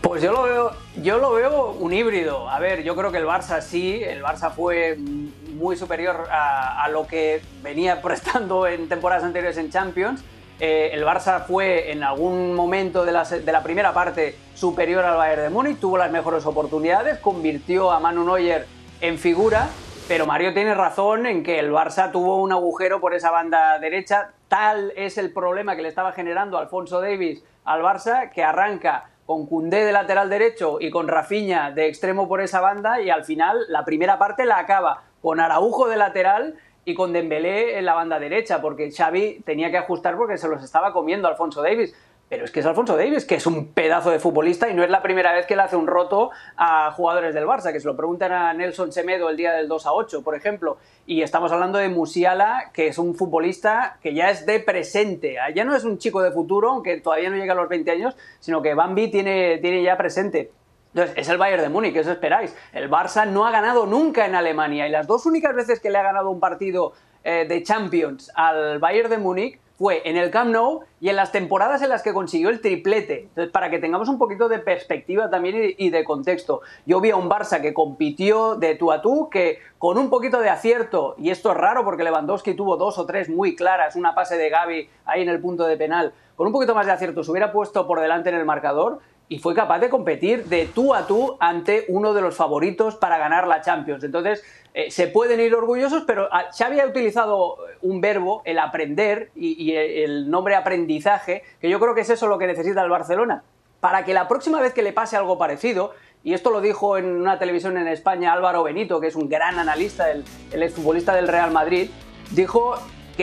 Pues 0.00 0.22
yo 0.22 0.32
lo 0.32 0.44
veo, 0.44 0.70
yo 1.02 1.18
lo 1.18 1.32
veo 1.32 1.72
un 1.72 1.92
híbrido. 1.92 2.48
A 2.48 2.58
ver, 2.60 2.82
yo 2.82 2.96
creo 2.96 3.10
que 3.12 3.18
el 3.18 3.26
Barça 3.26 3.60
sí, 3.60 4.00
el 4.02 4.22
Barça 4.22 4.50
fue 4.50 4.96
muy 4.96 5.76
superior 5.76 6.28
a, 6.30 6.84
a 6.84 6.88
lo 6.88 7.06
que 7.06 7.42
venía 7.62 8.00
prestando 8.02 8.66
en 8.66 8.88
temporadas 8.88 9.24
anteriores 9.24 9.58
en 9.58 9.70
Champions. 9.70 10.22
Eh, 10.60 10.90
el 10.92 11.04
Barça 11.04 11.44
fue 11.46 11.92
en 11.92 12.02
algún 12.02 12.52
momento 12.54 13.04
de 13.04 13.12
la, 13.12 13.62
primera 13.62 13.92
parte 13.92 14.36
superior 14.54 15.04
al 15.04 15.16
Bayern 15.16 15.42
de 15.42 15.50
Múnich, 15.50 15.78
tuvo 15.78 15.98
las 15.98 16.10
mejores 16.10 16.44
oportunidades, 16.46 17.18
convirtió 17.18 17.92
a 17.92 18.00
Manu 18.00 18.24
Neuer 18.24 18.66
en 19.00 19.18
figura, 19.18 19.68
pero 20.08 20.26
Mario 20.26 20.52
tiene 20.54 20.74
razón 20.74 21.26
en 21.26 21.44
que 21.44 21.60
el 21.60 21.70
Barça 21.70 22.10
tuvo 22.10 22.42
un 22.42 22.50
agujero 22.50 23.00
por 23.00 23.14
esa 23.14 23.30
banda 23.30 23.78
derecha. 23.78 24.30
Tal 24.48 24.92
es 24.96 25.16
el 25.16 25.32
problema 25.32 25.76
que 25.76 25.82
le 25.82 25.88
estaba 25.88 26.10
generando 26.12 26.58
Alfonso 26.58 27.00
Davis 27.00 27.44
al 27.64 27.82
Barça, 27.82 28.30
que 28.30 28.42
arranca 28.42 29.10
con 29.26 29.46
Cundé 29.46 29.84
de 29.84 29.92
lateral 29.92 30.30
derecho 30.30 30.78
y 30.80 30.90
con 30.90 31.06
Rafinha 31.06 31.70
de 31.70 31.86
extremo 31.86 32.26
por 32.26 32.40
esa 32.40 32.60
banda 32.60 33.00
y 33.00 33.10
al 33.10 33.24
final 33.24 33.58
la 33.68 33.84
primera 33.84 34.18
parte 34.18 34.46
la 34.46 34.58
acaba 34.58 35.02
con 35.20 35.38
Araujo 35.38 35.86
de 35.86 35.96
lateral 35.96 36.54
y 36.88 36.94
con 36.94 37.12
Dembélé 37.12 37.78
en 37.78 37.84
la 37.84 37.92
banda 37.92 38.18
derecha, 38.18 38.62
porque 38.62 38.90
Xavi 38.90 39.42
tenía 39.44 39.70
que 39.70 39.76
ajustar 39.76 40.16
porque 40.16 40.38
se 40.38 40.48
los 40.48 40.64
estaba 40.64 40.90
comiendo 40.90 41.28
Alfonso 41.28 41.60
Davis. 41.60 41.94
Pero 42.30 42.46
es 42.46 42.50
que 42.50 42.60
es 42.60 42.66
Alfonso 42.66 42.96
Davis, 42.96 43.26
que 43.26 43.34
es 43.34 43.46
un 43.46 43.74
pedazo 43.74 44.10
de 44.10 44.18
futbolista 44.18 44.70
y 44.70 44.74
no 44.74 44.82
es 44.82 44.88
la 44.88 45.02
primera 45.02 45.34
vez 45.34 45.44
que 45.44 45.54
le 45.54 45.62
hace 45.62 45.76
un 45.76 45.86
roto 45.86 46.30
a 46.56 46.90
jugadores 46.92 47.34
del 47.34 47.44
Barça, 47.44 47.72
que 47.72 47.80
se 47.80 47.86
lo 47.86 47.94
preguntan 47.94 48.32
a 48.32 48.54
Nelson 48.54 48.90
Semedo 48.90 49.28
el 49.28 49.36
día 49.36 49.52
del 49.52 49.68
2 49.68 49.86
a 49.86 49.92
8, 49.92 50.22
por 50.22 50.34
ejemplo. 50.34 50.78
Y 51.04 51.20
estamos 51.20 51.52
hablando 51.52 51.76
de 51.76 51.90
Musiala, 51.90 52.70
que 52.72 52.86
es 52.86 52.96
un 52.96 53.14
futbolista 53.14 53.98
que 54.02 54.14
ya 54.14 54.30
es 54.30 54.46
de 54.46 54.60
presente. 54.60 55.36
Ya 55.54 55.64
no 55.66 55.76
es 55.76 55.84
un 55.84 55.98
chico 55.98 56.22
de 56.22 56.30
futuro, 56.30 56.70
aunque 56.70 56.98
todavía 57.02 57.28
no 57.28 57.36
llega 57.36 57.52
a 57.52 57.56
los 57.56 57.68
20 57.68 57.90
años, 57.90 58.16
sino 58.40 58.62
que 58.62 58.72
Bambi 58.72 59.10
tiene, 59.10 59.58
tiene 59.58 59.82
ya 59.82 59.98
presente. 59.98 60.52
Entonces, 60.94 61.16
es 61.16 61.28
el 61.28 61.38
Bayern 61.38 61.62
de 61.62 61.68
Múnich, 61.68 61.96
eso 61.96 62.12
esperáis. 62.12 62.56
El 62.72 62.90
Barça 62.90 63.26
no 63.26 63.46
ha 63.46 63.50
ganado 63.50 63.86
nunca 63.86 64.26
en 64.26 64.34
Alemania 64.34 64.86
y 64.86 64.90
las 64.90 65.06
dos 65.06 65.26
únicas 65.26 65.54
veces 65.54 65.80
que 65.80 65.90
le 65.90 65.98
ha 65.98 66.02
ganado 66.02 66.30
un 66.30 66.40
partido 66.40 66.92
eh, 67.24 67.46
de 67.48 67.62
Champions 67.62 68.30
al 68.34 68.78
Bayern 68.78 69.10
de 69.10 69.18
Múnich 69.18 69.58
fue 69.78 70.02
en 70.04 70.16
el 70.16 70.30
Camp 70.32 70.50
Nou 70.50 70.80
y 71.00 71.08
en 71.08 71.14
las 71.14 71.30
temporadas 71.30 71.82
en 71.82 71.88
las 71.88 72.02
que 72.02 72.12
consiguió 72.12 72.48
el 72.48 72.60
triplete. 72.60 73.20
Entonces, 73.28 73.52
para 73.52 73.70
que 73.70 73.78
tengamos 73.78 74.08
un 74.08 74.18
poquito 74.18 74.48
de 74.48 74.58
perspectiva 74.58 75.30
también 75.30 75.74
y, 75.78 75.90
de 75.90 76.02
contexto. 76.02 76.62
Yo 76.84 77.00
vi 77.00 77.10
a 77.10 77.16
un 77.16 77.30
Barça 77.30 77.60
que 77.60 77.72
compitió 77.72 78.56
de 78.56 78.74
tú 78.74 78.90
a 78.90 79.00
tú, 79.00 79.28
que 79.30 79.60
con 79.78 79.96
un 79.96 80.10
poquito 80.10 80.40
de 80.40 80.48
acierto, 80.48 81.14
y 81.16 81.30
esto 81.30 81.52
es 81.52 81.56
raro 81.56 81.84
porque 81.84 82.02
Lewandowski 82.02 82.54
tuvo 82.54 82.76
dos 82.76 82.98
o 82.98 83.06
tres 83.06 83.28
muy 83.28 83.54
claras, 83.54 83.94
una 83.94 84.16
pase 84.16 84.36
de 84.36 84.50
Gaby 84.50 84.90
ahí 85.04 85.22
en 85.22 85.28
el 85.28 85.40
punto 85.40 85.64
de 85.64 85.76
penal, 85.76 86.12
con 86.34 86.48
un 86.48 86.52
poquito 86.52 86.74
más 86.74 86.86
de 86.86 86.92
acierto 86.92 87.22
se 87.22 87.30
hubiera 87.30 87.52
puesto 87.52 87.86
por 87.86 88.00
delante 88.00 88.30
en 88.30 88.36
el 88.36 88.44
marcador 88.44 88.98
y 89.28 89.38
fue 89.38 89.54
capaz 89.54 89.78
de 89.78 89.90
competir 89.90 90.44
de 90.46 90.66
tú 90.66 90.94
a 90.94 91.06
tú 91.06 91.36
ante 91.40 91.84
uno 91.88 92.14
de 92.14 92.22
los 92.22 92.34
favoritos 92.34 92.96
para 92.96 93.18
ganar 93.18 93.46
la 93.46 93.60
Champions. 93.60 94.02
Entonces, 94.04 94.42
eh, 94.74 94.90
se 94.90 95.08
pueden 95.08 95.40
ir 95.40 95.54
orgullosos, 95.54 96.04
pero 96.06 96.28
ah, 96.32 96.46
Xavi 96.56 96.80
ha 96.80 96.86
utilizado 96.86 97.56
un 97.82 98.00
verbo, 98.00 98.42
el 98.44 98.58
aprender, 98.58 99.30
y, 99.34 99.62
y 99.62 99.76
el 99.76 100.30
nombre 100.30 100.54
aprendizaje, 100.54 101.42
que 101.60 101.68
yo 101.68 101.78
creo 101.78 101.94
que 101.94 102.02
es 102.02 102.10
eso 102.10 102.26
lo 102.26 102.38
que 102.38 102.46
necesita 102.46 102.82
el 102.82 102.90
Barcelona. 102.90 103.42
Para 103.80 104.04
que 104.04 104.14
la 104.14 104.28
próxima 104.28 104.60
vez 104.60 104.72
que 104.72 104.82
le 104.82 104.92
pase 104.92 105.16
algo 105.16 105.38
parecido, 105.38 105.92
y 106.24 106.34
esto 106.34 106.50
lo 106.50 106.60
dijo 106.60 106.96
en 106.98 107.06
una 107.06 107.38
televisión 107.38 107.76
en 107.76 107.86
España 107.86 108.32
Álvaro 108.32 108.62
Benito, 108.62 109.00
que 109.00 109.06
es 109.08 109.14
un 109.14 109.28
gran 109.28 109.58
analista, 109.58 110.10
el, 110.10 110.24
el 110.52 110.62
exfutbolista 110.62 111.14
del 111.14 111.28
Real 111.28 111.52
Madrid, 111.52 111.90
dijo 112.30 112.74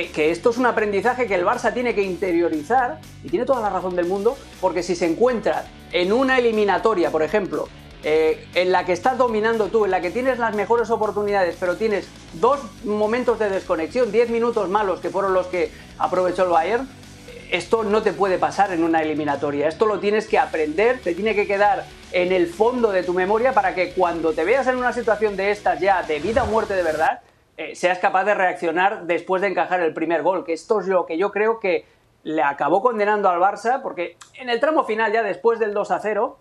que, 0.03 0.29
esto 0.29 0.49
es 0.49 0.57
un 0.57 0.65
aprendizaje 0.65 1.25
que 1.25 1.35
el 1.35 1.45
Barça 1.45 1.73
tiene 1.73 1.95
que 1.95 2.01
interiorizar, 2.01 2.99
y 3.23 3.29
tiene 3.29 3.45
toda 3.45 3.61
la 3.61 3.69
razón 3.69 3.95
del 3.95 4.05
mundo, 4.05 4.37
porque 4.59 4.83
si 4.83 4.95
se 4.95 5.05
encuentra 5.05 5.65
en 5.91 6.11
una 6.11 6.37
eliminatoria, 6.37 7.11
por 7.11 7.23
ejemplo, 7.23 7.69
eh, 8.03 8.47
en 8.53 8.71
la 8.71 8.85
que 8.85 8.91
estás 8.91 9.17
dominando 9.17 9.67
tú, 9.67 9.85
en 9.85 9.91
la 9.91 10.01
que 10.01 10.11
tienes 10.11 10.37
las 10.37 10.53
mejores 10.53 10.89
oportunidades, 10.89 11.55
pero 11.59 11.77
tienes 11.77 12.07
dos 12.33 12.59
momentos 12.83 13.39
de 13.39 13.49
desconexión, 13.49 14.11
10 14.11 14.29
minutos 14.29 14.69
malos 14.69 14.99
que 14.99 15.09
fueron 15.09 15.33
los 15.33 15.47
que 15.47 15.71
aprovechó 15.97 16.43
el 16.43 16.49
Bayern, 16.49 16.89
esto 17.51 17.83
no 17.83 18.01
te 18.01 18.11
puede 18.11 18.37
pasar 18.37 18.73
en 18.73 18.83
una 18.83 19.01
eliminatoria. 19.01 19.67
Esto 19.67 19.85
lo 19.85 19.99
tienes 19.99 20.27
que 20.27 20.37
aprender, 20.37 20.99
te 20.99 21.13
tiene 21.13 21.35
que 21.35 21.47
quedar 21.47 21.85
en 22.11 22.31
el 22.31 22.47
fondo 22.47 22.91
de 22.91 23.03
tu 23.03 23.13
memoria 23.13 23.53
para 23.53 23.75
que 23.75 23.91
cuando 23.91 24.33
te 24.33 24.43
veas 24.43 24.67
en 24.67 24.77
una 24.77 24.93
situación 24.93 25.35
de 25.35 25.51
estas 25.51 25.79
ya 25.79 26.03
de 26.03 26.19
vida 26.19 26.43
o 26.43 26.47
muerte 26.47 26.73
de 26.73 26.83
verdad, 26.83 27.21
eh, 27.57 27.75
seas 27.75 27.99
capaz 27.99 28.25
de 28.25 28.33
reaccionar 28.33 29.05
después 29.05 29.41
de 29.41 29.49
encajar 29.49 29.79
el 29.79 29.93
primer 29.93 30.23
gol. 30.23 30.43
Que 30.43 30.53
esto 30.53 30.79
es 30.79 30.87
lo 30.87 31.05
que 31.05 31.17
yo 31.17 31.31
creo 31.31 31.59
que 31.59 31.85
le 32.23 32.41
acabó 32.41 32.81
condenando 32.81 33.29
al 33.29 33.39
Barça, 33.39 33.81
porque 33.81 34.17
en 34.33 34.49
el 34.49 34.59
tramo 34.59 34.83
final, 34.83 35.11
ya 35.11 35.23
después 35.23 35.59
del 35.59 35.73
2 35.73 35.91
a 35.91 35.99
0, 35.99 36.37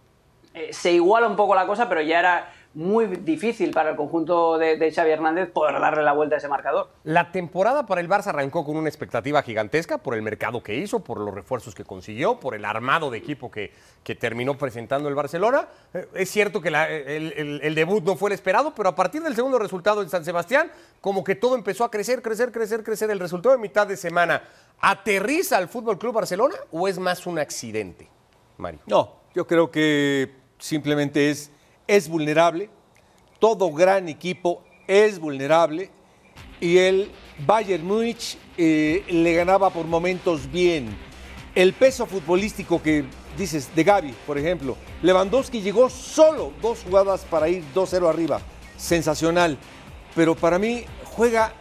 eh, 0.54 0.72
se 0.72 0.92
iguala 0.92 1.26
un 1.26 1.36
poco 1.36 1.54
la 1.54 1.66
cosa, 1.66 1.88
pero 1.88 2.00
ya 2.00 2.18
era 2.18 2.52
muy 2.74 3.06
difícil 3.06 3.70
para 3.70 3.90
el 3.90 3.96
conjunto 3.96 4.58
de, 4.58 4.76
de, 4.76 4.92
Xavi 4.92 5.10
Hernández 5.10 5.50
poder 5.50 5.80
darle 5.80 6.02
la 6.02 6.12
vuelta 6.12 6.34
a 6.34 6.38
ese 6.38 6.48
marcador. 6.48 6.90
La 7.04 7.30
temporada 7.30 7.86
para 7.86 8.00
el 8.00 8.08
Barça 8.08 8.28
arrancó 8.28 8.64
con 8.64 8.76
una 8.76 8.88
expectativa 8.88 9.42
gigantesca 9.42 9.98
por 9.98 10.14
el 10.14 10.22
mercado 10.22 10.62
que 10.62 10.74
hizo, 10.74 11.00
por 11.00 11.18
los 11.18 11.32
refuerzos 11.32 11.74
que 11.74 11.84
consiguió, 11.84 12.40
por 12.40 12.54
el 12.54 12.64
armado 12.64 13.10
de 13.10 13.18
equipo 13.18 13.50
que, 13.50 13.72
que 14.02 14.16
terminó 14.16 14.58
presentando 14.58 15.08
el 15.08 15.14
Barcelona. 15.14 15.68
Eh, 15.92 16.08
es 16.14 16.30
cierto 16.30 16.60
que 16.60 16.70
la, 16.70 16.90
el, 16.90 17.32
el, 17.36 17.60
el, 17.62 17.74
debut 17.74 18.02
no 18.02 18.16
fue 18.16 18.30
el 18.30 18.34
esperado, 18.34 18.74
pero 18.74 18.88
a 18.88 18.94
partir 18.96 19.22
del 19.22 19.36
segundo 19.36 19.58
resultado 19.58 20.02
en 20.02 20.10
San 20.10 20.24
Sebastián, 20.24 20.70
como 21.00 21.22
que 21.22 21.36
todo 21.36 21.54
empezó 21.54 21.84
a 21.84 21.90
crecer, 21.90 22.22
crecer, 22.22 22.50
crecer, 22.50 22.82
crecer. 22.82 23.10
El 23.10 23.20
resultado 23.20 23.54
de 23.54 23.62
mitad 23.62 23.86
de 23.86 23.96
semana, 23.96 24.42
¿aterriza 24.80 25.58
al 25.58 25.68
Fútbol 25.68 25.98
Club 25.98 26.14
Barcelona 26.14 26.56
o 26.72 26.88
es 26.88 26.98
más 26.98 27.24
un 27.26 27.38
accidente, 27.38 28.08
Mario? 28.56 28.80
No, 28.86 29.20
yo 29.32 29.46
creo 29.46 29.70
que 29.70 30.32
simplemente 30.58 31.30
es 31.30 31.52
es 31.86 32.08
vulnerable, 32.08 32.70
todo 33.38 33.72
gran 33.72 34.08
equipo 34.08 34.62
es 34.86 35.18
vulnerable 35.18 35.90
y 36.60 36.78
el 36.78 37.10
Bayern 37.46 37.86
Múnich 37.86 38.38
eh, 38.56 39.04
le 39.08 39.34
ganaba 39.34 39.70
por 39.70 39.86
momentos 39.86 40.50
bien. 40.50 40.96
El 41.54 41.72
peso 41.72 42.06
futbolístico 42.06 42.82
que 42.82 43.04
dices 43.36 43.74
de 43.74 43.84
Gaby, 43.84 44.14
por 44.26 44.38
ejemplo, 44.38 44.76
Lewandowski 45.02 45.60
llegó 45.60 45.88
solo 45.90 46.52
dos 46.60 46.82
jugadas 46.84 47.24
para 47.28 47.48
ir 47.48 47.62
2-0 47.74 48.08
arriba, 48.08 48.40
sensacional, 48.76 49.58
pero 50.14 50.34
para 50.34 50.58
mí 50.58 50.84
juega 51.04 51.52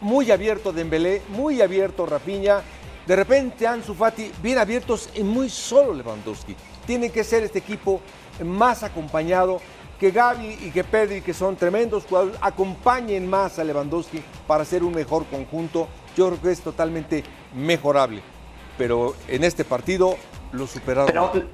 muy 0.00 0.30
abierto 0.30 0.72
Dembélé, 0.72 1.22
muy 1.28 1.60
abierto 1.60 2.06
Rafinha, 2.06 2.62
de 3.06 3.16
repente 3.16 3.66
Ansu 3.66 3.94
Fati 3.94 4.30
bien 4.42 4.58
abiertos 4.58 5.10
y 5.14 5.22
muy 5.22 5.48
solo 5.48 5.94
Lewandowski. 5.94 6.54
Tiene 6.86 7.10
que 7.10 7.24
ser 7.24 7.42
este 7.42 7.58
equipo 7.58 8.00
más 8.44 8.82
acompañado, 8.82 9.60
que 9.98 10.10
Gaby 10.10 10.58
y 10.62 10.70
que 10.70 10.82
Pedri, 10.82 11.20
que 11.20 11.34
son 11.34 11.56
tremendos 11.56 12.04
jugadores, 12.04 12.36
acompañen 12.40 13.28
más 13.28 13.58
a 13.58 13.64
Lewandowski 13.64 14.22
para 14.46 14.62
hacer 14.62 14.82
un 14.82 14.94
mejor 14.94 15.26
conjunto. 15.26 15.88
Yo 16.16 16.28
creo 16.28 16.40
que 16.40 16.50
es 16.52 16.60
totalmente 16.60 17.22
mejorable. 17.54 18.22
Pero 18.78 19.14
en 19.28 19.44
este 19.44 19.64
partido 19.64 20.16
lo 20.52 20.66
superaron. 20.66 21.30
Pero, 21.32 21.46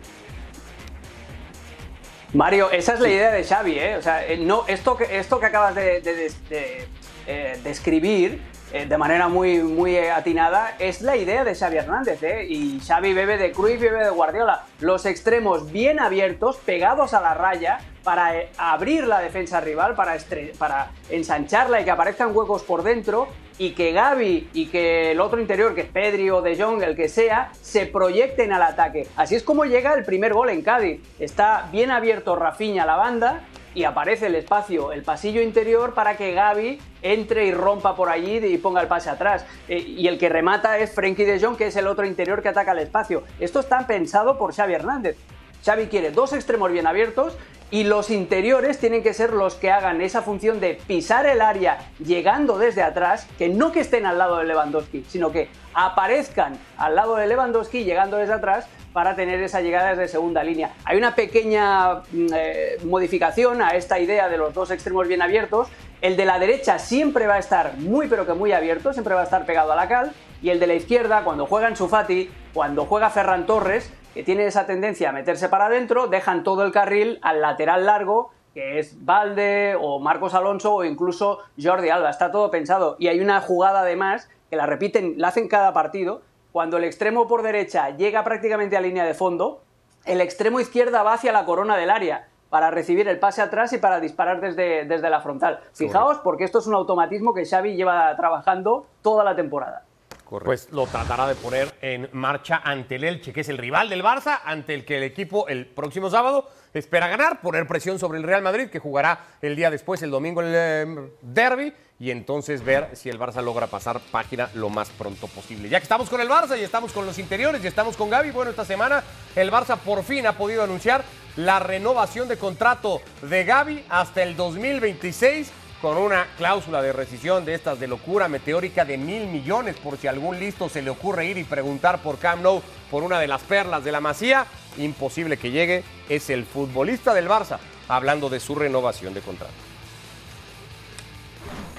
Mario, 2.35 2.70
esa 2.70 2.94
es 2.94 3.00
la 3.00 3.09
idea 3.09 3.32
de 3.32 3.42
Xavi, 3.42 3.78
¿eh? 3.78 3.96
O 3.96 4.02
sea, 4.02 4.22
no, 4.38 4.64
esto, 4.68 4.96
que, 4.96 5.18
esto 5.18 5.40
que 5.40 5.46
acabas 5.46 5.74
de, 5.74 6.00
de, 6.00 6.14
de, 6.14 6.32
de 6.48 6.88
eh, 7.26 7.61
describir 7.64 8.40
eh, 8.72 8.87
de 8.87 8.98
manera 8.98 9.29
muy, 9.29 9.59
muy 9.59 9.96
atinada, 9.96 10.74
es 10.79 11.00
la 11.00 11.16
idea 11.16 11.44
de 11.44 11.55
Xavi 11.55 11.76
Hernández, 11.76 12.22
¿eh? 12.22 12.46
Y 12.48 12.81
Xavi 12.81 13.12
bebe 13.14 13.38
de 13.38 13.52
Cruyff, 13.52 13.81
bebe 13.81 14.05
de 14.05 14.11
Guardiola. 14.11 14.64
Los 14.81 15.07
extremos 15.07 15.70
bien 15.70 16.00
abiertos, 16.00 16.57
pegados 16.57 17.14
a 17.14 17.20
la 17.20 17.35
raya, 17.35 17.79
para 18.02 18.37
eh, 18.37 18.48
abrir 18.59 19.07
la 19.07 19.20
defensa 19.20 19.61
rival, 19.61 19.94
para, 19.94 20.16
para 20.59 20.90
ensancharla 21.11 21.81
y 21.81 21.85
que 21.85 21.90
aparezcan 21.90 22.37
huecos 22.37 22.62
por 22.62 22.83
dentro, 22.83 23.29
y 23.59 23.70
que 23.70 23.92
Gaby 23.92 24.50
y 24.52 24.66
que 24.66 25.12
el 25.12 25.20
otro 25.20 25.40
interior, 25.40 25.74
que 25.74 25.83
es 25.83 25.88
Pedri 25.88 26.29
o 26.31 26.42
De 26.42 26.61
Jong, 26.61 26.83
el 26.83 26.94
que 26.94 27.09
sea, 27.09 27.50
se 27.61 27.87
proyecten 27.87 28.52
al 28.52 28.62
ataque. 28.62 29.09
Así 29.16 29.35
es 29.35 29.42
como 29.42 29.64
llega 29.64 29.94
el 29.94 30.05
primer 30.05 30.35
gol 30.35 30.50
en 30.50 30.62
Cádiz. 30.62 31.00
Está 31.18 31.68
bien 31.72 31.90
abierto 31.90 32.37
Rafinha 32.37 32.83
a 32.83 32.87
la 32.87 32.96
banda, 32.96 33.40
y 33.77 33.85
aparece 33.85 34.29
el 34.29 34.35
espacio, 34.35 34.91
el 34.91 35.03
pasillo 35.03 35.43
interior 35.43 35.93
para 35.93 36.17
que 36.17 36.33
Gaby 36.33 36.81
entre 37.03 37.45
y 37.45 37.53
rompa 37.53 37.95
por 37.95 38.09
allí 38.09 38.39
y 38.39 38.57
ponga 38.57 38.81
el 38.81 38.89
pase 38.89 39.11
atrás. 39.11 39.45
Eh, 39.69 39.79
y 39.79 40.09
el 40.09 40.19
que 40.19 40.31
remata 40.31 40.79
es 40.79 40.93
Frenkie 40.93 41.27
de 41.27 41.39
Jong, 41.39 41.59
que 41.59 41.67
es 41.67 41.77
el 41.77 41.87
otro 41.87 42.07
interior 42.07 42.41
que 42.43 42.49
ataca 42.49 42.73
el 42.73 42.79
espacio. 42.79 43.23
Esto 43.39 43.61
está 43.61 43.87
pensado 43.87 44.39
por 44.39 44.55
Xavi 44.55 44.73
Hernández. 44.73 45.19
Xavi 45.62 45.89
quiere 45.89 46.11
dos 46.11 46.33
extremos 46.33 46.73
bien 46.73 46.87
abiertos 46.87 47.37
y 47.71 47.85
los 47.85 48.09
interiores 48.09 48.79
tienen 48.79 49.03
que 49.03 49.12
ser 49.12 49.35
los 49.35 49.57
que 49.57 49.71
hagan 49.71 50.01
esa 50.01 50.23
función 50.23 50.59
de 50.59 50.79
pisar 50.87 51.27
el 51.27 51.43
área 51.43 51.77
llegando 51.99 52.57
desde 52.57 52.83
atrás, 52.83 53.27
que 53.37 53.51
no 53.51 53.73
que 53.73 53.81
estén 53.81 54.07
al 54.07 54.17
lado 54.17 54.39
de 54.39 54.47
Lewandowski, 54.47 55.05
sino 55.07 55.33
que 55.33 55.51
aparezcan 55.75 56.59
al 56.79 56.95
lado 56.95 57.17
de 57.17 57.27
Lewandowski 57.27 57.85
llegando 57.85 58.17
desde 58.17 58.33
atrás 58.33 58.67
para 58.96 59.14
tener 59.14 59.42
esa 59.42 59.61
llegada 59.61 59.90
desde 59.90 60.09
segunda 60.09 60.42
línea. 60.42 60.70
Hay 60.87 60.96
una 60.96 61.14
pequeña 61.14 62.00
eh, 62.35 62.78
modificación 62.82 63.61
a 63.61 63.72
esta 63.72 64.00
idea 64.00 64.30
de 64.30 64.38
los 64.38 64.54
dos 64.54 64.70
extremos 64.70 65.06
bien 65.06 65.20
abiertos. 65.20 65.68
El 66.00 66.16
de 66.16 66.24
la 66.24 66.38
derecha 66.38 66.78
siempre 66.78 67.26
va 67.26 67.35
a 67.35 67.38
estar 67.38 67.76
muy 67.76 68.09
pero 68.09 68.24
que 68.24 68.32
muy 68.32 68.52
abierto, 68.52 68.94
siempre 68.94 69.12
va 69.12 69.20
a 69.20 69.24
estar 69.24 69.44
pegado 69.44 69.70
a 69.70 69.76
la 69.76 69.87
cal. 69.87 70.14
Y 70.40 70.48
el 70.48 70.59
de 70.61 70.66
la 70.66 70.72
izquierda, 70.72 71.24
cuando 71.24 71.44
juega 71.44 71.68
en 71.68 71.76
Sufati, 71.76 72.30
cuando 72.54 72.87
juega 72.87 73.11
Ferran 73.11 73.44
Torres, 73.44 73.92
que 74.14 74.22
tiene 74.22 74.46
esa 74.46 74.64
tendencia 74.64 75.11
a 75.11 75.12
meterse 75.12 75.50
para 75.50 75.66
adentro, 75.66 76.06
dejan 76.06 76.42
todo 76.42 76.64
el 76.64 76.72
carril 76.72 77.18
al 77.20 77.42
lateral 77.42 77.85
largo, 77.85 78.30
que 78.54 78.78
es 78.78 79.04
Valde 79.04 79.76
o 79.78 79.98
Marcos 79.98 80.32
Alonso 80.32 80.72
o 80.72 80.85
incluso 80.85 81.40
Jordi 81.62 81.90
Alba. 81.90 82.09
Está 82.09 82.30
todo 82.30 82.50
pensado. 82.50 82.96
Y 82.98 83.09
hay 83.09 83.20
una 83.20 83.42
jugada 83.42 83.80
además 83.80 84.30
que 84.48 84.56
la 84.56 84.64
repiten, 84.64 85.16
la 85.18 85.28
hacen 85.28 85.48
cada 85.48 85.74
partido, 85.74 86.22
cuando 86.57 86.79
el 86.79 86.85
extremo 86.85 87.29
por 87.29 87.42
derecha 87.42 87.90
llega 87.99 88.25
prácticamente 88.25 88.79
a 88.79 88.81
línea 88.81 89.05
de 89.05 89.12
fondo, 89.12 89.61
el 90.07 90.23
extremo 90.23 90.59
izquierda 90.59 91.03
va 91.03 91.12
hacia 91.12 91.31
la 91.31 91.45
corona 91.45 91.77
del 91.77 91.90
área 91.90 92.29
para 92.49 92.71
recibir 92.71 93.07
el 93.09 93.19
pase 93.19 93.42
atrás 93.42 93.75
y 93.75 93.77
para 93.77 94.01
disparar 94.01 94.40
desde, 94.40 94.87
desde 94.87 95.11
la 95.11 95.21
frontal. 95.21 95.61
Fijaos, 95.75 96.16
porque 96.25 96.45
esto 96.45 96.61
es 96.61 96.66
un 96.66 96.75
automatismo 96.75 97.35
que 97.35 97.45
Xavi 97.45 97.77
lleva 97.77 98.16
trabajando 98.16 98.87
toda 99.03 99.23
la 99.23 99.37
temporada. 99.37 99.83
Correcto. 100.27 100.47
Pues 100.47 100.73
lo 100.73 100.89
tratará 100.89 101.29
de 101.29 101.37
poner 101.37 101.73
en 101.81 102.09
marcha 102.12 102.61
ante 102.65 102.97
el 102.97 103.05
Elche, 103.05 103.33
que 103.33 103.43
es 103.43 103.49
el 103.49 103.59
rival 103.59 103.89
del 103.89 104.03
Barça, 104.03 104.41
ante 104.45 104.75
el 104.75 104.85
que 104.85 104.97
el 104.97 105.05
equipo 105.05 105.47
el 105.47 105.67
próximo 105.67 106.11
sábado 106.11 106.51
espera 106.75 107.07
ganar, 107.07 107.41
poner 107.41 107.69
presión 107.69 108.01
sobre 108.01 108.19
el 108.19 108.25
Real 108.25 108.43
Madrid, 108.43 108.69
que 108.69 108.81
jugará 108.81 109.21
el 109.41 109.55
día 109.55 109.71
después, 109.71 110.03
el 110.03 110.11
domingo, 110.11 110.41
el 110.41 110.53
eh, 110.53 111.11
derby, 111.23 111.73
y 112.01 112.11
entonces 112.11 112.65
ver 112.65 112.91
si 112.95 113.09
el 113.09 113.21
Barça 113.21 113.41
logra 113.41 113.69
pasar 113.69 114.01
página 114.11 114.51
lo 114.55 114.69
más 114.69 114.91
pronto 114.91 115.29
posible. 115.29 115.69
Ya 115.69 115.79
que 115.79 115.85
estamos 115.85 116.11
con 116.11 116.21
el 116.21 116.29
Barça 116.29 116.59
y 116.59 116.65
estamos 116.65 116.93
con 116.93 117.07
los 117.07 117.21
interiores 117.21 117.62
y 117.62 117.69
estamos 117.69 117.97
con 117.97 118.11
Gaby, 118.11 118.33
bueno, 118.33 118.51
esta 118.51 118.65
semana 118.65 119.05
el 119.37 119.53
Barça 119.53 119.79
por 119.79 120.03
fin 120.03 120.27
ha 120.27 120.37
podido 120.37 120.65
anunciar 120.65 121.05
la 121.37 121.61
renovación 121.61 122.27
de 122.27 122.37
contrato 122.37 123.01
de 123.23 123.45
Gaby 123.45 123.85
hasta 123.89 124.25
el 124.25 124.35
2026 124.37 125.53
con 125.81 125.97
una 125.99 126.27
cláusula 126.37 126.81
de 126.81 126.93
rescisión 126.93 127.45
de 127.45 127.55
estas 127.55 127.79
de 127.79 127.87
locura 127.87 128.29
meteórica 128.29 128.85
de 128.85 128.97
mil 128.97 129.27
millones, 129.27 129.77
por 129.77 129.99
si 129.99 130.07
algún 130.07 130.39
listo 130.39 130.69
se 130.69 130.83
le 130.83 130.91
ocurre 130.91 131.27
ir 131.27 131.39
y 131.39 131.45
preguntar 131.45 132.03
por 132.03 132.19
Camp 132.19 132.43
Nou 132.43 132.62
por 132.91 133.03
una 133.03 133.21
de 133.21 133.29
las 133.29 133.43
perlas 133.43 133.85
de 133.85 133.93
la 133.93 134.01
Masía, 134.01 134.47
imposible 134.79 135.37
que 135.37 135.51
llegue, 135.51 135.85
es 136.09 136.31
el 136.31 136.45
futbolista 136.45 137.12
del 137.12 137.29
Barça, 137.29 137.59
hablando 137.89 138.29
de 138.29 138.41
su 138.41 138.55
renovación 138.55 139.12
de 139.12 139.21
contrato. 139.21 139.53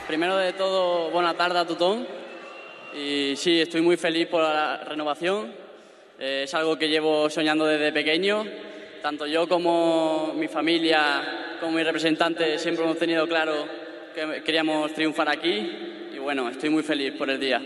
Primero 0.08 0.38
de 0.38 0.54
todo, 0.54 1.10
buena 1.12 1.34
tarde 1.34 1.60
a 1.60 1.66
Tutón. 1.66 2.08
Y 2.94 3.36
sí, 3.36 3.60
estoy 3.60 3.82
muy 3.82 3.98
feliz 3.98 4.28
por 4.28 4.42
la 4.42 4.78
renovación. 4.78 5.52
Eh, 6.20 6.44
es 6.46 6.54
algo 6.54 6.78
que 6.78 6.88
llevo 6.88 7.30
soñando 7.30 7.66
desde 7.66 7.92
pequeño. 7.92 8.46
Tanto 9.02 9.28
yo 9.28 9.48
como 9.48 10.34
mi 10.34 10.48
familia, 10.48 11.58
como 11.60 11.74
mi 11.74 11.84
representante, 11.84 12.58
siempre 12.58 12.86
hemos 12.86 12.98
tenido 12.98 13.28
claro 13.28 13.87
que 14.18 14.44
queríamos 14.44 14.94
triunfar 14.94 15.30
aquí. 15.30 16.10
Y 16.14 16.18
bueno, 16.18 16.50
estoy 16.50 16.72
muy 16.72 16.82
feliz 16.82 17.14
por 17.14 17.30
el 17.30 17.40
día. 17.40 17.62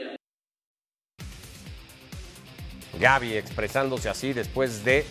Gaby 2.99 3.35
expresándose 3.35 4.09
así 4.09 4.33
después 4.33 4.83
de 4.83 5.05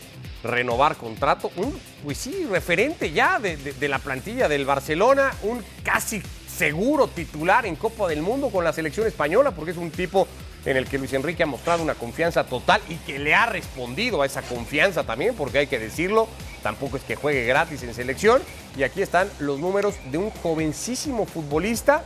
renovar 0.45 0.97
contrato. 0.97 1.51
Un, 1.57 1.79
pues 2.05 2.19
sí, 2.19 2.47
referente 2.51 3.11
ya 3.11 3.39
de, 3.39 3.57
de, 3.57 3.89
la 3.89 3.99
plantilla 3.99 4.49
del 4.49 4.67
Barcelona, 4.67 5.33
un 5.43 5.65
casi 5.83 6.23
seguro 6.47 7.09
titular 7.09 7.65
en 7.65 7.75
Copa 7.75 8.07
del 8.07 8.21
Mundo 8.21 8.51
con 8.51 8.63
la 8.63 8.73
selección 8.73 9.07
española, 9.07 9.51
porque 9.53 9.71
es 9.71 9.79
un 9.79 9.91
tipo 9.91 10.29
en 10.65 10.77
el 10.77 10.87
que 10.87 10.99
Luis 10.99 11.13
Enrique 11.13 11.43
ha 11.43 11.47
mostrado 11.47 11.83
una 11.83 11.95
confianza 11.95 12.45
total 12.45 12.81
y 12.89 12.97
que 12.97 13.19
le 13.19 13.35
ha 13.35 13.47
respondido 13.47 14.23
a 14.23 14.27
esa 14.27 14.43
confianza 14.43 15.05
también, 15.05 15.35
porque 15.35 15.59
hay 15.59 15.67
que 15.67 15.79
decirlo, 15.79 16.29
tampoco 16.63 16.97
es 16.97 17.03
que 17.05 17.17
juegue 17.17 17.45
gratis 17.45 17.83
en 17.83 17.95
selección. 17.95 18.43
Y 18.77 18.83
aquí 18.83 19.03
están 19.03 19.29
los 19.39 19.59
números 19.59 19.95
de 20.11 20.19
un 20.19 20.31
jovencísimo 20.31 21.27
futbolista 21.27 22.05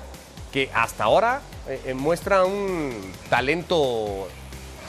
que 0.52 0.70
hasta 0.72 1.04
ahora 1.04 1.40
eh, 1.68 1.94
muestra 1.94 2.44
un 2.44 3.12
talento 3.28 4.28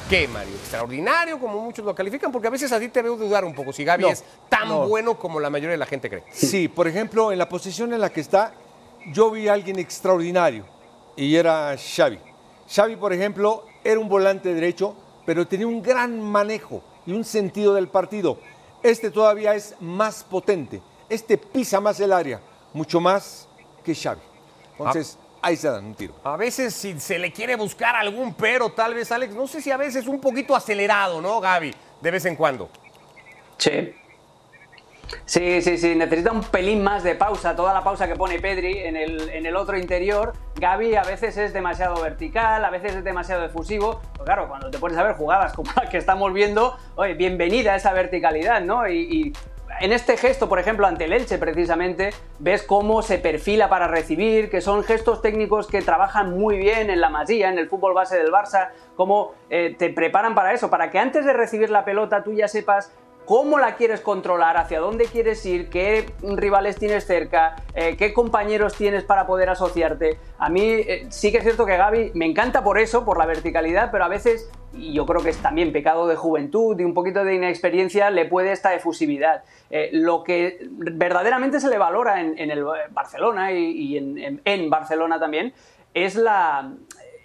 ¿Qué, 0.10 0.28
Mario? 0.28 0.54
¿Extraordinario, 0.54 1.40
como 1.40 1.60
muchos 1.62 1.84
lo 1.84 1.96
califican? 1.96 2.32
Porque 2.32 2.48
a 2.48 2.52
veces 2.52 2.72
a 2.72 2.80
ti 2.80 2.90
te 2.90 3.02
veo 3.02 3.18
dudar 3.18 3.44
un 3.44 3.56
poco 3.56 3.74
si 3.74 3.84
Gaby 3.84 4.04
no, 4.04 4.10
es 4.10 4.24
tan 4.50 4.70
no. 4.70 4.88
bueno 4.88 5.18
como 5.18 5.40
la 5.40 5.50
mayoría 5.50 5.72
de 5.72 5.78
la 5.78 5.88
gente 5.88 6.10
cree. 6.10 6.24
Sí, 6.32 6.68
por 6.68 6.88
ejemplo, 6.88 7.32
en 7.32 7.40
la 7.40 7.50
posición 7.50 7.92
en 7.92 8.02
la 8.02 8.12
que 8.12 8.22
está, 8.22 8.54
yo 9.08 9.32
vi 9.32 9.48
a 9.48 9.54
alguien 9.54 9.80
extraordinario 9.80 10.64
y 11.16 11.36
era 11.36 11.76
Xavi. 11.76 12.20
Xavi, 12.68 12.96
por 12.96 13.14
ejemplo, 13.14 13.66
era 13.84 14.00
un 14.00 14.10
volante 14.10 14.54
derecho, 14.54 14.96
pero 15.26 15.48
tenía 15.48 15.68
un 15.68 15.82
gran 15.82 16.22
manejo 16.22 16.82
y 17.06 17.14
un 17.14 17.24
sentido 17.24 17.74
del 17.74 17.88
partido. 17.88 18.40
Este 18.84 19.10
todavía 19.10 19.56
es 19.56 19.76
más 19.80 20.24
potente. 20.24 20.82
Este 21.10 21.38
pisa 21.38 21.80
más 21.80 22.00
el 22.00 22.12
área, 22.12 22.40
mucho 22.74 23.00
más 23.00 23.48
que 23.84 23.94
Xavi. 23.94 24.22
Entonces, 24.78 25.18
ah 25.20 25.26
ahí 25.46 25.56
se 25.56 25.70
dan 25.70 25.86
un 25.86 25.94
tiro. 25.94 26.16
A 26.24 26.36
veces 26.38 26.74
si 26.74 27.00
se 27.00 27.20
le 27.20 27.32
quiere 27.32 27.56
buscar 27.56 27.96
algún 27.96 28.34
pero, 28.34 28.72
tal 28.72 28.96
vez 28.96 29.12
Alex, 29.12 29.36
no 29.36 29.46
sé 29.46 29.62
si 29.62 29.70
a 29.70 29.78
veces 29.78 30.08
un 30.08 30.20
poquito 30.20 30.56
acelerado, 30.56 31.22
¿no, 31.22 31.40
Gaby? 31.40 31.72
De 32.02 32.12
vez 32.12 32.26
en 32.26 32.36
cuando. 32.36 32.68
Sí. 33.60 33.94
Sí, 35.26 35.62
sí, 35.62 35.78
sí, 35.78 35.96
necesita 35.96 36.32
un 36.32 36.42
pelín 36.42 36.84
más 36.84 37.04
de 37.04 37.16
pausa, 37.16 37.56
toda 37.56 37.74
la 37.74 37.84
pausa 37.84 38.08
que 38.08 38.16
pone 38.16 38.40
Pedri 38.40 38.80
en 38.80 38.96
el, 38.96 39.30
en 39.30 39.46
el 39.46 39.56
otro 39.56 39.78
interior. 39.78 40.34
Gaby 40.56 40.96
a 40.96 41.04
veces 41.04 41.38
es 41.38 41.54
demasiado 41.54 42.02
vertical, 42.02 42.64
a 42.64 42.70
veces 42.70 42.96
es 42.96 43.04
demasiado 43.04 43.46
efusivo. 43.46 44.02
Pues 44.16 44.26
claro, 44.26 44.48
cuando 44.48 44.70
te 44.70 44.78
pones 44.78 44.98
a 44.98 45.04
ver 45.04 45.16
jugadas 45.16 45.54
como 45.54 45.72
la 45.76 45.90
que 45.90 45.98
estamos 45.98 46.34
viendo, 46.34 46.78
oye, 46.96 47.14
bienvenida 47.14 47.74
a 47.74 47.76
esa 47.76 47.94
verticalidad, 47.94 48.62
¿no? 48.62 48.88
Y, 48.88 48.98
y 49.00 49.34
en 49.82 49.92
este 49.92 50.16
gesto, 50.16 50.48
por 50.48 50.60
ejemplo, 50.60 50.88
ante 50.88 51.04
el 51.04 51.14
Elche 51.14 51.38
precisamente, 51.38 52.12
ves 52.40 52.64
cómo 52.64 53.02
se 53.02 53.18
perfila 53.18 53.68
para 53.68 53.88
recibir, 53.88 54.50
que 54.50 54.62
son 54.62 54.84
gestos 54.84 55.22
técnicos 55.22 55.68
que 55.68 55.82
trabajan 55.82 56.32
muy 56.32 56.58
bien 56.58 56.90
en 56.90 57.02
la 57.02 57.10
masía, 57.10 57.50
en 57.50 57.60
el 57.60 57.68
fútbol 57.68 57.94
base 57.94 58.18
del 58.18 58.32
Barça, 58.32 58.70
cómo 58.96 59.34
eh, 59.50 59.76
te 59.78 59.90
preparan 59.90 60.34
para 60.34 60.54
eso, 60.54 60.70
para 60.70 60.92
que 60.92 61.00
antes 61.00 61.26
de 61.26 61.34
recibir 61.34 61.70
la 61.70 61.84
pelota 61.84 62.24
tú 62.24 62.32
ya 62.34 62.48
sepas 62.48 62.94
cómo 63.26 63.60
la 63.60 63.76
quieres 63.76 64.02
controlar, 64.02 64.58
hacia 64.58 64.80
dónde 64.80 65.06
quieres 65.06 65.46
ir, 65.46 65.70
qué 65.70 66.12
rivales 66.22 66.78
tienes 66.78 67.06
cerca, 67.06 67.56
eh, 67.74 67.98
qué 67.98 68.14
compañeros 68.14 68.76
tienes 68.76 69.04
para 69.04 69.26
poder 69.26 69.50
asociarte. 69.50 70.18
A 70.38 70.50
mí 70.50 70.62
eh, 70.62 71.08
sí 71.10 71.32
que 71.32 71.40
es 71.40 71.44
cierto 71.44 71.66
que 71.66 71.78
Gaby 71.78 72.12
me 72.14 72.26
encanta 72.26 72.64
por 72.64 72.80
eso, 72.80 73.04
por 73.04 73.18
la 73.18 73.26
verticalidad, 73.26 73.90
pero 73.92 74.06
a 74.06 74.08
veces, 74.08 74.50
y 74.74 74.94
yo 74.94 75.06
creo 75.06 75.22
que 75.22 75.30
es 75.32 75.38
también 75.38 75.74
pecado 75.74 76.08
de 76.08 76.16
juventud 76.16 76.80
y 76.80 76.84
un 76.84 76.94
poquito 76.94 77.24
de 77.24 77.36
inexperiencia, 77.36 78.10
le 78.12 78.26
puede 78.26 78.52
esta 78.52 78.74
efusividad. 78.74 79.44
Eh, 79.70 79.90
lo 79.92 80.24
que 80.24 80.60
verdaderamente 80.70 81.60
se 81.60 81.70
le 81.70 81.78
valora 81.78 82.22
en, 82.22 82.38
el 82.38 82.64
Barcelona 82.92 83.52
y, 83.52 83.98
en, 83.98 84.42
en 84.46 84.70
Barcelona 84.70 85.20
también 85.20 85.54
es 85.94 86.16
la, 86.16 86.74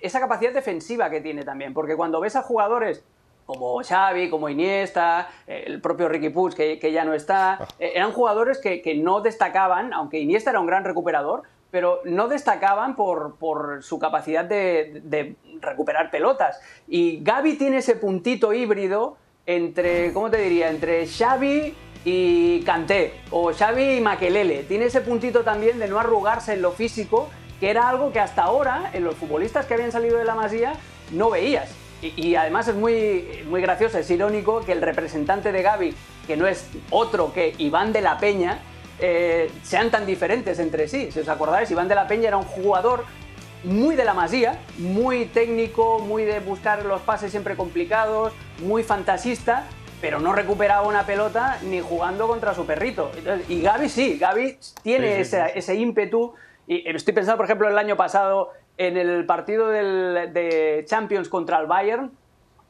esa 0.01 0.21
capacidad 0.21 0.53
defensiva 0.53 1.11
que 1.11 1.21
tiene 1.21 1.45
también, 1.45 1.75
porque 1.75 1.97
cuando 1.97 2.21
ves 2.21 2.37
a 2.37 2.43
jugadores 2.43 3.05
como 3.47 3.83
Xavi, 3.83 4.31
como 4.31 4.49
Iniesta, 4.49 5.29
eh, 5.47 5.65
el 5.67 5.81
propio 5.81 6.09
Ricky 6.09 6.31
Puig, 6.31 6.55
que, 6.55 6.93
ya 6.93 7.05
no 7.05 7.15
está, 7.15 7.55
ah. 7.55 7.69
eh, 7.79 7.93
eran 7.95 8.13
jugadores 8.13 8.59
que, 8.59 8.95
no 8.95 9.21
destacaban, 9.21 9.93
aunque 9.93 10.19
Iniesta 10.19 10.51
era 10.51 10.61
un 10.61 10.67
gran 10.67 10.85
recuperador, 10.85 11.43
pero 11.71 12.01
no 12.05 12.29
destacaban 12.29 12.97
por, 12.97 13.83
su 13.83 13.99
capacidad 13.99 14.45
de, 14.45 15.37
recuperar 15.61 16.11
pelotas. 16.11 16.61
Y 16.89 17.23
Gaby 17.23 17.55
tiene 17.57 17.79
ese 17.79 17.97
puntito 17.97 18.53
híbrido 18.53 19.17
entre, 19.47 20.13
¿cómo 20.13 20.31
te 20.31 20.39
diría?, 20.39 20.71
entre 20.71 21.07
Xavi 21.07 21.75
y 22.05 22.63
Kanté, 22.63 23.15
o 23.31 23.53
Xavi 23.53 23.97
y 23.97 24.01
Makelele. 24.01 24.63
Tiene 24.63 24.87
ese 24.87 25.01
puntito 25.01 25.43
también 25.43 25.79
de 25.79 25.89
no 25.89 25.99
arrugarse 25.99 26.55
en 26.55 26.63
lo 26.63 26.73
físico, 26.73 27.29
que 27.59 27.71
era 27.71 27.89
algo 27.89 28.13
que 28.13 28.21
hasta 28.21 28.43
ahora, 28.43 28.91
en 28.93 29.05
los 29.05 29.17
futbolistas 29.17 29.67
que 29.67 29.75
habían 29.75 29.93
salido 29.93 30.17
de 30.17 30.25
la 30.25 30.35
Masía, 30.35 30.73
no 31.13 31.31
veías. 31.31 31.80
Y, 32.03 32.35
además 32.35 32.69
es 32.69 32.75
muy, 32.75 33.45
muy 33.47 33.61
gracioso, 33.61 33.99
es 33.99 34.11
irónico 34.11 34.65
que 34.65 34.73
el 34.73 34.81
representante 34.81 35.53
de 35.53 35.63
Gaby, 35.63 35.95
que 36.27 36.37
no 36.37 36.47
es 36.47 36.67
otro 36.91 37.33
que 37.33 37.55
Iván 37.59 37.93
de 37.93 38.01
la 38.01 38.19
Peña, 38.19 38.59
eh, 38.99 39.51
sean 39.63 39.91
tan 39.91 40.07
diferentes 40.07 40.59
entre 40.59 40.89
sí. 40.89 41.11
Si 41.13 41.21
os 41.21 41.29
acordáis, 41.29 41.71
Iván 41.71 41.89
de 41.89 41.95
la 41.95 42.07
Peña 42.07 42.29
era 42.29 42.37
un 42.37 42.45
jugador 42.45 43.05
muy 43.65 43.97
de 43.97 44.05
la 44.05 44.15
masía, 44.15 44.59
muy 44.79 45.27
técnico, 45.27 45.99
muy 45.99 46.25
de 46.25 46.41
buscar 46.41 46.85
los 46.85 47.01
pases 47.03 47.31
siempre 47.31 47.57
complicados, 47.57 48.33
muy 48.63 48.83
fantasista, 48.83 49.67
pero 50.01 50.19
no 50.19 50.33
recuperaba 50.33 50.87
una 50.87 51.05
pelota 51.05 51.59
ni 51.63 51.81
jugando 51.81 52.27
contra 52.27 52.55
su 52.55 52.65
perrito. 52.65 53.11
y 53.49 53.61
Gaby 53.61 53.89
sí, 53.89 54.19
Gaby 54.19 54.59
tiene 54.83 55.21
ese, 55.21 55.53
ese, 55.55 55.75
ímpetu. 55.75 56.35
Y 56.67 56.89
estoy 56.89 57.13
pensando, 57.13 57.37
por 57.37 57.47
ejemplo, 57.47 57.69
el 57.69 57.77
año 57.77 57.97
pasado 57.97 58.53
en 58.81 58.97
el 58.97 59.27
partido 59.27 59.69
de 59.69 60.85
Champions 60.89 61.29
contra 61.29 61.59
el 61.61 61.67
Bayern, 61.67 62.11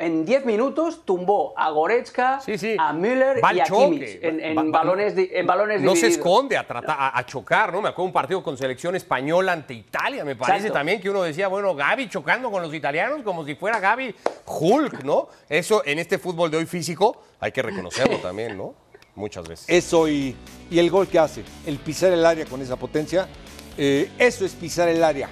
en 0.00 0.24
10 0.24 0.44
minutos 0.44 1.04
tumbó 1.04 1.52
a 1.56 1.70
Goretzka, 1.70 2.40
a 2.78 2.92
Müller 2.92 3.40
y 3.54 3.60
a 3.60 3.64
Kimmich 3.64 4.18
en, 4.22 4.72
balones, 4.72 5.14
en 5.16 5.46
balones 5.46 5.82
No 5.82 5.94
se 5.94 6.08
esconde 6.08 6.56
a, 6.56 6.66
tratar, 6.66 7.12
a, 7.14 7.24
chocar, 7.26 7.72
¿no? 7.72 7.82
Me 7.82 7.90
acuerdo 7.90 8.06
un 8.06 8.12
partido 8.12 8.42
con 8.42 8.56
selección 8.56 8.96
española 8.96 9.52
ante 9.52 9.74
Italia, 9.74 10.24
me 10.24 10.34
parece 10.34 10.70
también 10.70 11.00
que 11.00 11.10
uno 11.10 11.22
decía, 11.22 11.46
bueno, 11.46 11.74
Gaby 11.76 12.08
chocando 12.08 12.50
con 12.50 12.62
los 12.62 12.74
italianos 12.74 13.22
como 13.22 13.44
si 13.44 13.54
fuera 13.54 13.78
Gaby 13.78 14.14
Hulk, 14.46 15.04
¿no? 15.04 15.28
Eso 15.48 15.82
en 15.84 16.00
este 16.00 16.18
fútbol 16.18 16.50
de 16.50 16.56
hoy 16.56 16.66
físico 16.66 17.22
hay 17.38 17.52
que 17.52 17.62
reconocerlo 17.62 18.16
también, 18.22 18.56
¿no? 18.56 18.74
Muchas 19.14 19.46
veces. 19.46 19.66
Eso 19.68 20.08
y, 20.08 20.34
y, 20.70 20.78
el 20.78 20.90
gol 20.90 21.06
que 21.06 21.18
hace, 21.18 21.44
el 21.66 21.76
pisar 21.76 22.10
el 22.10 22.24
área 22.24 22.46
con 22.46 22.62
esa 22.62 22.76
potencia, 22.76 23.28
eh, 23.76 24.10
eso 24.18 24.46
es 24.46 24.54
pisar 24.54 24.88
el 24.88 25.04
área 25.04 25.28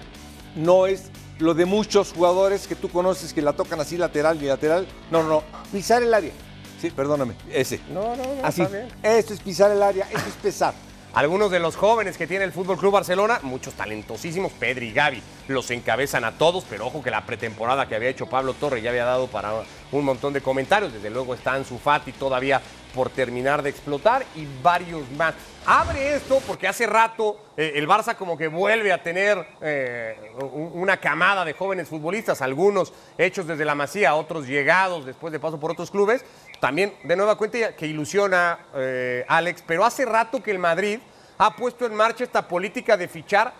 no 0.54 0.86
es 0.86 1.10
lo 1.38 1.54
de 1.54 1.64
muchos 1.64 2.12
jugadores 2.12 2.66
que 2.66 2.74
tú 2.74 2.88
conoces 2.88 3.32
que 3.32 3.42
la 3.42 3.52
tocan 3.52 3.80
así 3.80 3.96
lateral 3.96 4.42
y 4.42 4.46
lateral. 4.46 4.86
No, 5.10 5.22
no, 5.22 5.28
no. 5.28 5.42
Pisar 5.72 6.02
el 6.02 6.12
área. 6.12 6.32
Sí, 6.80 6.90
perdóname, 6.90 7.34
ese. 7.52 7.80
No, 7.92 8.16
no, 8.16 8.22
no. 8.22 8.44
Así. 8.44 8.62
Esto 9.02 9.34
es 9.34 9.40
pisar 9.40 9.70
el 9.70 9.82
área, 9.82 10.06
esto 10.06 10.28
es 10.28 10.34
pesar. 10.42 10.74
Algunos 11.14 11.50
de 11.50 11.58
los 11.58 11.74
jóvenes 11.74 12.18
que 12.18 12.26
tiene 12.26 12.44
el 12.44 12.52
Fútbol 12.52 12.76
Club 12.76 12.92
Barcelona, 12.92 13.40
muchos 13.42 13.74
talentosísimos, 13.74 14.52
Pedri 14.52 14.88
y 14.88 14.92
Gaby, 14.92 15.22
los 15.48 15.70
encabezan 15.70 16.24
a 16.24 16.38
todos, 16.38 16.64
pero 16.68 16.86
ojo 16.86 17.02
que 17.02 17.10
la 17.10 17.24
pretemporada 17.24 17.88
que 17.88 17.96
había 17.96 18.10
hecho 18.10 18.26
Pablo 18.26 18.52
Torre 18.52 18.82
ya 18.82 18.90
había 18.90 19.04
dado 19.04 19.26
para 19.26 19.64
un 19.90 20.04
montón 20.04 20.34
de 20.34 20.42
comentarios. 20.42 20.92
Desde 20.92 21.10
luego 21.10 21.34
está 21.34 21.54
Ansu 21.54 21.78
Fati 21.78 22.12
todavía 22.12 22.60
por 22.94 23.10
terminar 23.10 23.62
de 23.62 23.70
explotar 23.70 24.24
y 24.34 24.46
varios 24.62 25.10
más. 25.12 25.34
Abre 25.66 26.14
esto 26.14 26.40
porque 26.46 26.66
hace 26.66 26.86
rato 26.86 27.38
eh, 27.56 27.72
el 27.74 27.86
Barça 27.86 28.16
como 28.16 28.36
que 28.36 28.48
vuelve 28.48 28.92
a 28.92 29.02
tener 29.02 29.46
eh, 29.60 30.32
una 30.50 30.96
camada 30.96 31.44
de 31.44 31.52
jóvenes 31.52 31.88
futbolistas, 31.88 32.40
algunos 32.40 32.92
hechos 33.18 33.46
desde 33.46 33.64
la 33.64 33.74
Masía, 33.74 34.14
otros 34.14 34.46
llegados 34.46 35.04
después 35.04 35.32
de 35.32 35.40
paso 35.40 35.60
por 35.60 35.72
otros 35.72 35.90
clubes. 35.90 36.24
También 36.60 36.94
de 37.04 37.16
nueva 37.16 37.36
cuenta 37.36 37.76
que 37.76 37.86
ilusiona 37.86 38.58
eh, 38.74 39.24
Alex, 39.28 39.62
pero 39.66 39.84
hace 39.84 40.04
rato 40.04 40.42
que 40.42 40.50
el 40.50 40.58
Madrid 40.58 41.00
ha 41.36 41.54
puesto 41.54 41.86
en 41.86 41.94
marcha 41.94 42.24
esta 42.24 42.48
política 42.48 42.96
de 42.96 43.08
fichar 43.08 43.52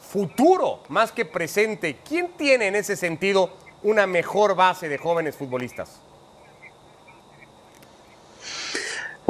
futuro 0.00 0.82
más 0.88 1.12
que 1.12 1.24
presente. 1.24 1.98
¿Quién 2.06 2.32
tiene 2.36 2.68
en 2.68 2.76
ese 2.76 2.96
sentido 2.96 3.50
una 3.82 4.06
mejor 4.06 4.54
base 4.54 4.88
de 4.88 4.98
jóvenes 4.98 5.36
futbolistas? 5.36 6.00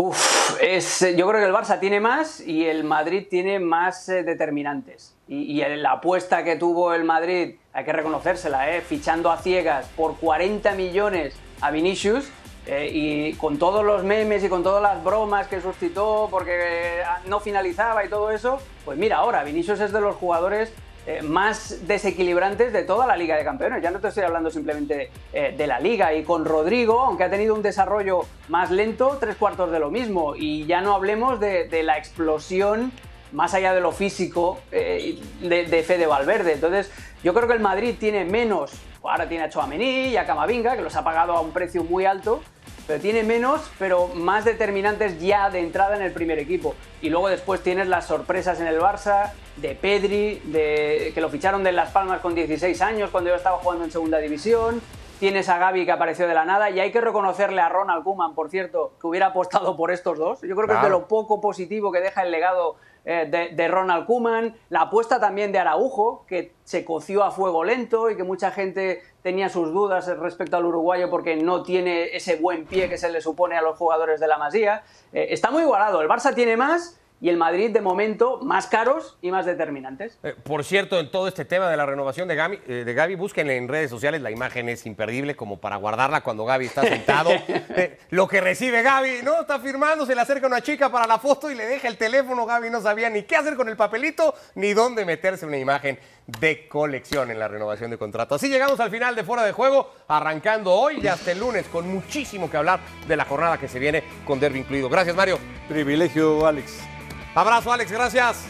Uf, 0.03 0.57
es, 0.63 1.01
yo 1.15 1.29
creo 1.29 1.43
que 1.43 1.47
el 1.47 1.53
Barça 1.53 1.79
tiene 1.79 2.01
más 2.01 2.41
y 2.41 2.65
el 2.65 2.85
Madrid 2.85 3.27
tiene 3.29 3.59
más 3.61 4.09
eh, 4.09 4.23
determinantes. 4.23 5.15
Y, 5.29 5.61
la 5.77 5.93
apuesta 5.93 6.43
que 6.43 6.57
tuvo 6.57 6.95
el 6.95 7.05
Madrid, 7.05 7.57
hay 7.75 7.85
que 7.85 7.93
reconocérsela, 7.93 8.75
eh, 8.75 8.81
fichando 8.81 9.31
a 9.31 9.37
ciegas 9.37 9.89
por 9.97 10.17
40 10.17 10.75
millones 10.75 11.35
a 11.61 11.71
Vinicius, 11.71 12.31
eh, 12.67 12.91
y 12.93 13.33
con 13.35 13.59
todos 13.59 13.85
los 13.85 14.05
memes 14.05 14.45
y 14.45 14.49
con 14.49 14.63
todas 14.63 14.83
las 14.83 15.03
bromas 15.03 15.49
que 15.49 15.61
suscitó 15.61 16.29
porque 16.31 17.01
eh, 17.01 17.03
no 17.27 17.41
finalizaba 17.41 18.05
y 18.05 18.09
todo 18.09 18.31
eso, 18.31 18.59
pues 18.85 18.99
mira, 18.99 19.17
ahora 19.17 19.43
Vinicius 19.45 19.81
es 19.81 19.93
de 19.93 20.01
los 20.01 20.15
jugadores 20.17 20.73
eh, 21.18 21.23
más 21.23 21.87
desequilibrantes 21.87 22.73
de 22.73 22.83
toda 22.83 23.07
la 23.07 23.16
Liga 23.16 23.37
de 23.37 23.44
Campeones. 23.44 23.83
Ya 23.83 23.90
no 23.90 24.01
te 24.01 24.09
estoy 24.09 24.25
hablando 24.25 24.51
simplemente 24.51 25.11
de 25.33 25.66
la 25.66 25.81
Liga. 25.81 26.14
Y 26.14 26.25
con 26.25 26.44
Rodrigo, 26.44 27.01
aunque 27.01 27.25
ha 27.25 27.31
tenido 27.31 27.55
un 27.55 27.62
desarrollo 27.62 28.23
más 28.49 28.70
lento, 28.70 29.16
tres 29.20 29.37
cuartos 29.37 29.70
de 29.70 29.79
lo 29.79 29.90
mismo. 29.90 30.35
Y 30.37 30.66
ya 30.66 30.81
no 30.81 30.94
hablemos 30.94 31.40
de, 31.40 31.83
la 31.83 31.99
explosión 31.99 32.92
más 33.33 33.55
allá 33.55 33.73
de 33.73 33.81
lo 33.81 33.92
físico 33.92 34.59
de, 34.70 35.18
de 35.40 35.83
Fede 35.83 36.07
Valverde. 36.07 36.55
Entonces, 36.55 36.90
yo 37.23 37.35
creo 37.35 37.46
que 37.46 37.55
el 37.55 37.61
Madrid 37.61 37.94
tiene 37.99 38.25
menos 38.25 38.73
Ahora 39.03 39.29
tiene 39.29 39.44
a 39.44 39.49
Chouameni 39.49 40.09
y 40.09 40.16
a 40.16 40.27
Camavinga, 40.27 40.77
que 40.77 40.83
los 40.83 40.94
ha 40.94 41.03
pagado 41.03 41.33
a 41.33 41.40
un 41.40 41.53
precio 41.53 41.83
muy 41.85 42.05
alto, 42.05 42.42
pero 42.87 43.01
tiene 43.01 43.23
menos, 43.23 43.62
pero 43.79 44.09
más 44.09 44.45
determinantes 44.45 45.21
ya 45.21 45.51
de 45.51 45.61
entrada 45.61 45.97
en 45.97 46.03
el 46.03 46.12
primer 46.12 46.38
equipo. 46.38 46.75
Y 47.03 47.11
luego 47.11 47.29
después 47.29 47.62
tienes 47.62 47.88
las 47.88 48.07
sorpresas 48.07 48.61
en 48.61 48.66
el 48.66 48.79
Barça, 48.79 49.33
de 49.57 49.75
Pedri, 49.75 50.40
de, 50.45 51.12
que 51.14 51.21
lo 51.21 51.29
ficharon 51.29 51.62
de 51.62 51.73
Las 51.73 51.90
Palmas 51.90 52.21
con 52.21 52.35
16 52.35 52.81
años 52.83 53.11
cuando 53.11 53.31
yo 53.31 53.37
estaba 53.37 53.59
jugando 53.59 53.85
en 53.85 53.90
segunda 53.90 54.19
división. 54.19 54.81
Tienes 55.20 55.50
a 55.50 55.59
Gaby 55.59 55.85
que 55.85 55.92
apareció 55.92 56.26
de 56.26 56.33
la 56.33 56.46
nada 56.46 56.70
y 56.70 56.80
hay 56.80 56.90
que 56.90 57.00
reconocerle 57.02 57.61
a 57.61 57.68
Ronald 57.68 58.04
Koeman, 58.04 58.35
por 58.35 58.48
cierto, 58.48 58.94
que 58.98 59.06
hubiera 59.06 59.26
apostado 59.26 59.76
por 59.76 59.90
estos 59.90 60.16
dos. 60.16 60.40
Yo 60.40 60.56
creo 60.56 60.66
que 60.66 60.72
es 60.72 60.83
de 60.83 60.88
lo 60.88 61.09
poco 61.09 61.42
positivo 61.42 61.92
que 61.92 62.00
deja 62.00 62.22
el 62.22 62.30
legado 62.30 62.76
eh, 63.04 63.52
de, 63.54 63.68
Ronald 63.68 64.06
Kuman, 64.06 64.56
la 64.70 64.80
apuesta 64.80 65.20
también 65.20 65.52
de 65.52 65.59
Araujo, 65.59 66.24
que 66.26 66.54
se 66.64 66.87
coció 66.87 67.22
a 67.22 67.33
fuego 67.33 67.64
lento 67.64 68.11
y 68.11 68.16
que 68.16 68.24
mucha 68.24 68.50
gente 68.50 69.02
tenía 69.22 69.50
sus 69.50 69.74
dudas 69.74 70.06
respecto 70.18 70.56
al 70.56 70.64
uruguayo 70.64 71.11
porque 71.11 71.37
no 71.37 71.64
tiene 71.64 72.16
ese 72.16 72.37
buen 72.37 72.64
pie 72.64 72.88
que 72.88 72.96
se 72.96 73.11
le 73.11 73.20
supone 73.20 73.59
a 73.59 73.61
los 73.61 73.76
jugadores 73.76 74.20
de 74.20 74.26
la 74.26 74.38
Masía. 74.38 74.85
Eh, 75.12 75.26
está 75.33 75.50
muy 75.50 75.64
igualado, 75.64 76.00
el 76.00 76.09
Barça 76.09 76.35
tiene 76.35 76.56
más 76.56 76.98
y 77.20 77.28
el 77.28 77.37
Madrid 77.37 77.70
de 77.70 77.80
momento 77.80 78.38
más 78.42 78.66
caros 78.66 79.18
y 79.20 79.30
más 79.30 79.44
determinantes. 79.44 80.18
Eh, 80.22 80.35
por 80.42 80.64
cierto, 80.64 80.98
en 80.98 81.11
todo 81.11 81.28
este 81.28 81.44
tema 81.44 81.68
de 81.68 81.76
la 81.76 81.85
renovación 81.85 82.28
de 82.28 82.35
Gaby, 82.35 82.61
eh, 82.66 82.72
de 82.85 82.94
Gaby, 82.94 83.14
busquen 83.14 83.50
en 83.50 83.68
redes 83.68 83.90
sociales, 83.90 84.22
la 84.22 84.30
imagen 84.30 84.68
es 84.68 84.87
imperdible 84.87 85.37
como 85.37 85.61
para 85.61 85.76
guardarla 85.76 86.22
cuando 86.22 86.44
Gaby 86.44 86.66
está 86.66 86.83
sentado. 86.83 87.30
Eh, 87.70 87.98
lo 88.11 88.26
que 88.26 88.40
recibe 88.40 88.83
Gaby, 88.83 89.20
¿no? 89.22 89.42
Está 89.42 89.59
firmando, 89.61 90.04
se 90.04 90.14
le 90.14 90.20
acerca 90.20 90.46
una 90.46 90.61
chica 90.61 90.90
para 90.90 91.06
la 91.06 91.18
foto 91.18 91.50
y 91.50 91.54
le 91.54 91.66
deja 91.66 91.88
el 91.88 91.96
teléfono. 91.96 92.44
Gaby 92.44 92.70
no 92.70 92.80
sabía 92.80 93.09
ni 93.09 93.22
qué 93.22 93.37
hacer 93.37 93.54
con 93.54 93.68
el 93.68 93.76
papelito 93.76 94.35
ni 94.54 94.72
dónde 94.72 95.04
meterse 95.04 95.46
una 95.46 95.56
imagen 95.56 95.98
de 96.26 96.68
colección 96.68 97.30
en 97.30 97.38
la 97.38 97.48
renovación 97.48 97.90
de 97.90 97.98
contrato. 97.98 98.35
Así 98.35 98.48
llegamos 98.48 98.80
al 98.80 98.90
final 98.90 99.14
de 99.14 99.24
Fuera 99.24 99.44
de 99.44 99.52
Juego, 99.52 99.92
arrancando 100.09 100.72
hoy 100.72 101.00
y 101.02 101.06
hasta 101.06 101.33
el 101.33 101.38
lunes 101.38 101.66
con 101.68 101.88
muchísimo 101.88 102.50
que 102.50 102.56
hablar 102.56 102.80
de 103.06 103.16
la 103.16 103.24
jornada 103.24 103.59
que 103.59 103.68
se 103.68 103.78
viene 103.78 104.02
con 104.26 104.40
Derby 104.40 104.61
incluido. 104.61 104.88
Gracias, 104.88 105.14
Mario. 105.14 105.38
Privilegio, 105.68 106.46
Alex. 106.46 106.89
Abrazo, 107.35 107.73
Alex, 107.73 107.90
gracias. 107.93 108.45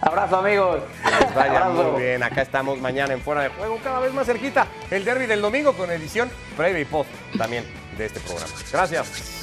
Abrazo, 0.00 0.36
amigos. 0.38 0.80
Les 1.04 1.34
vaya 1.34 1.64
Abrazo. 1.64 1.92
muy 1.92 2.02
bien. 2.02 2.22
Acá 2.22 2.42
estamos 2.42 2.78
mañana 2.80 3.12
en 3.12 3.20
Fuera 3.20 3.42
de 3.42 3.48
Juego, 3.50 3.78
cada 3.82 4.00
vez 4.00 4.12
más 4.12 4.26
cerquita. 4.26 4.66
El 4.90 5.04
derby 5.04 5.26
del 5.26 5.42
domingo 5.42 5.74
con 5.74 5.90
edición 5.90 6.30
previa 6.56 6.80
y 6.80 6.84
post 6.84 7.10
también 7.36 7.64
de 7.98 8.06
este 8.06 8.20
programa. 8.20 8.52
Gracias. 8.72 9.39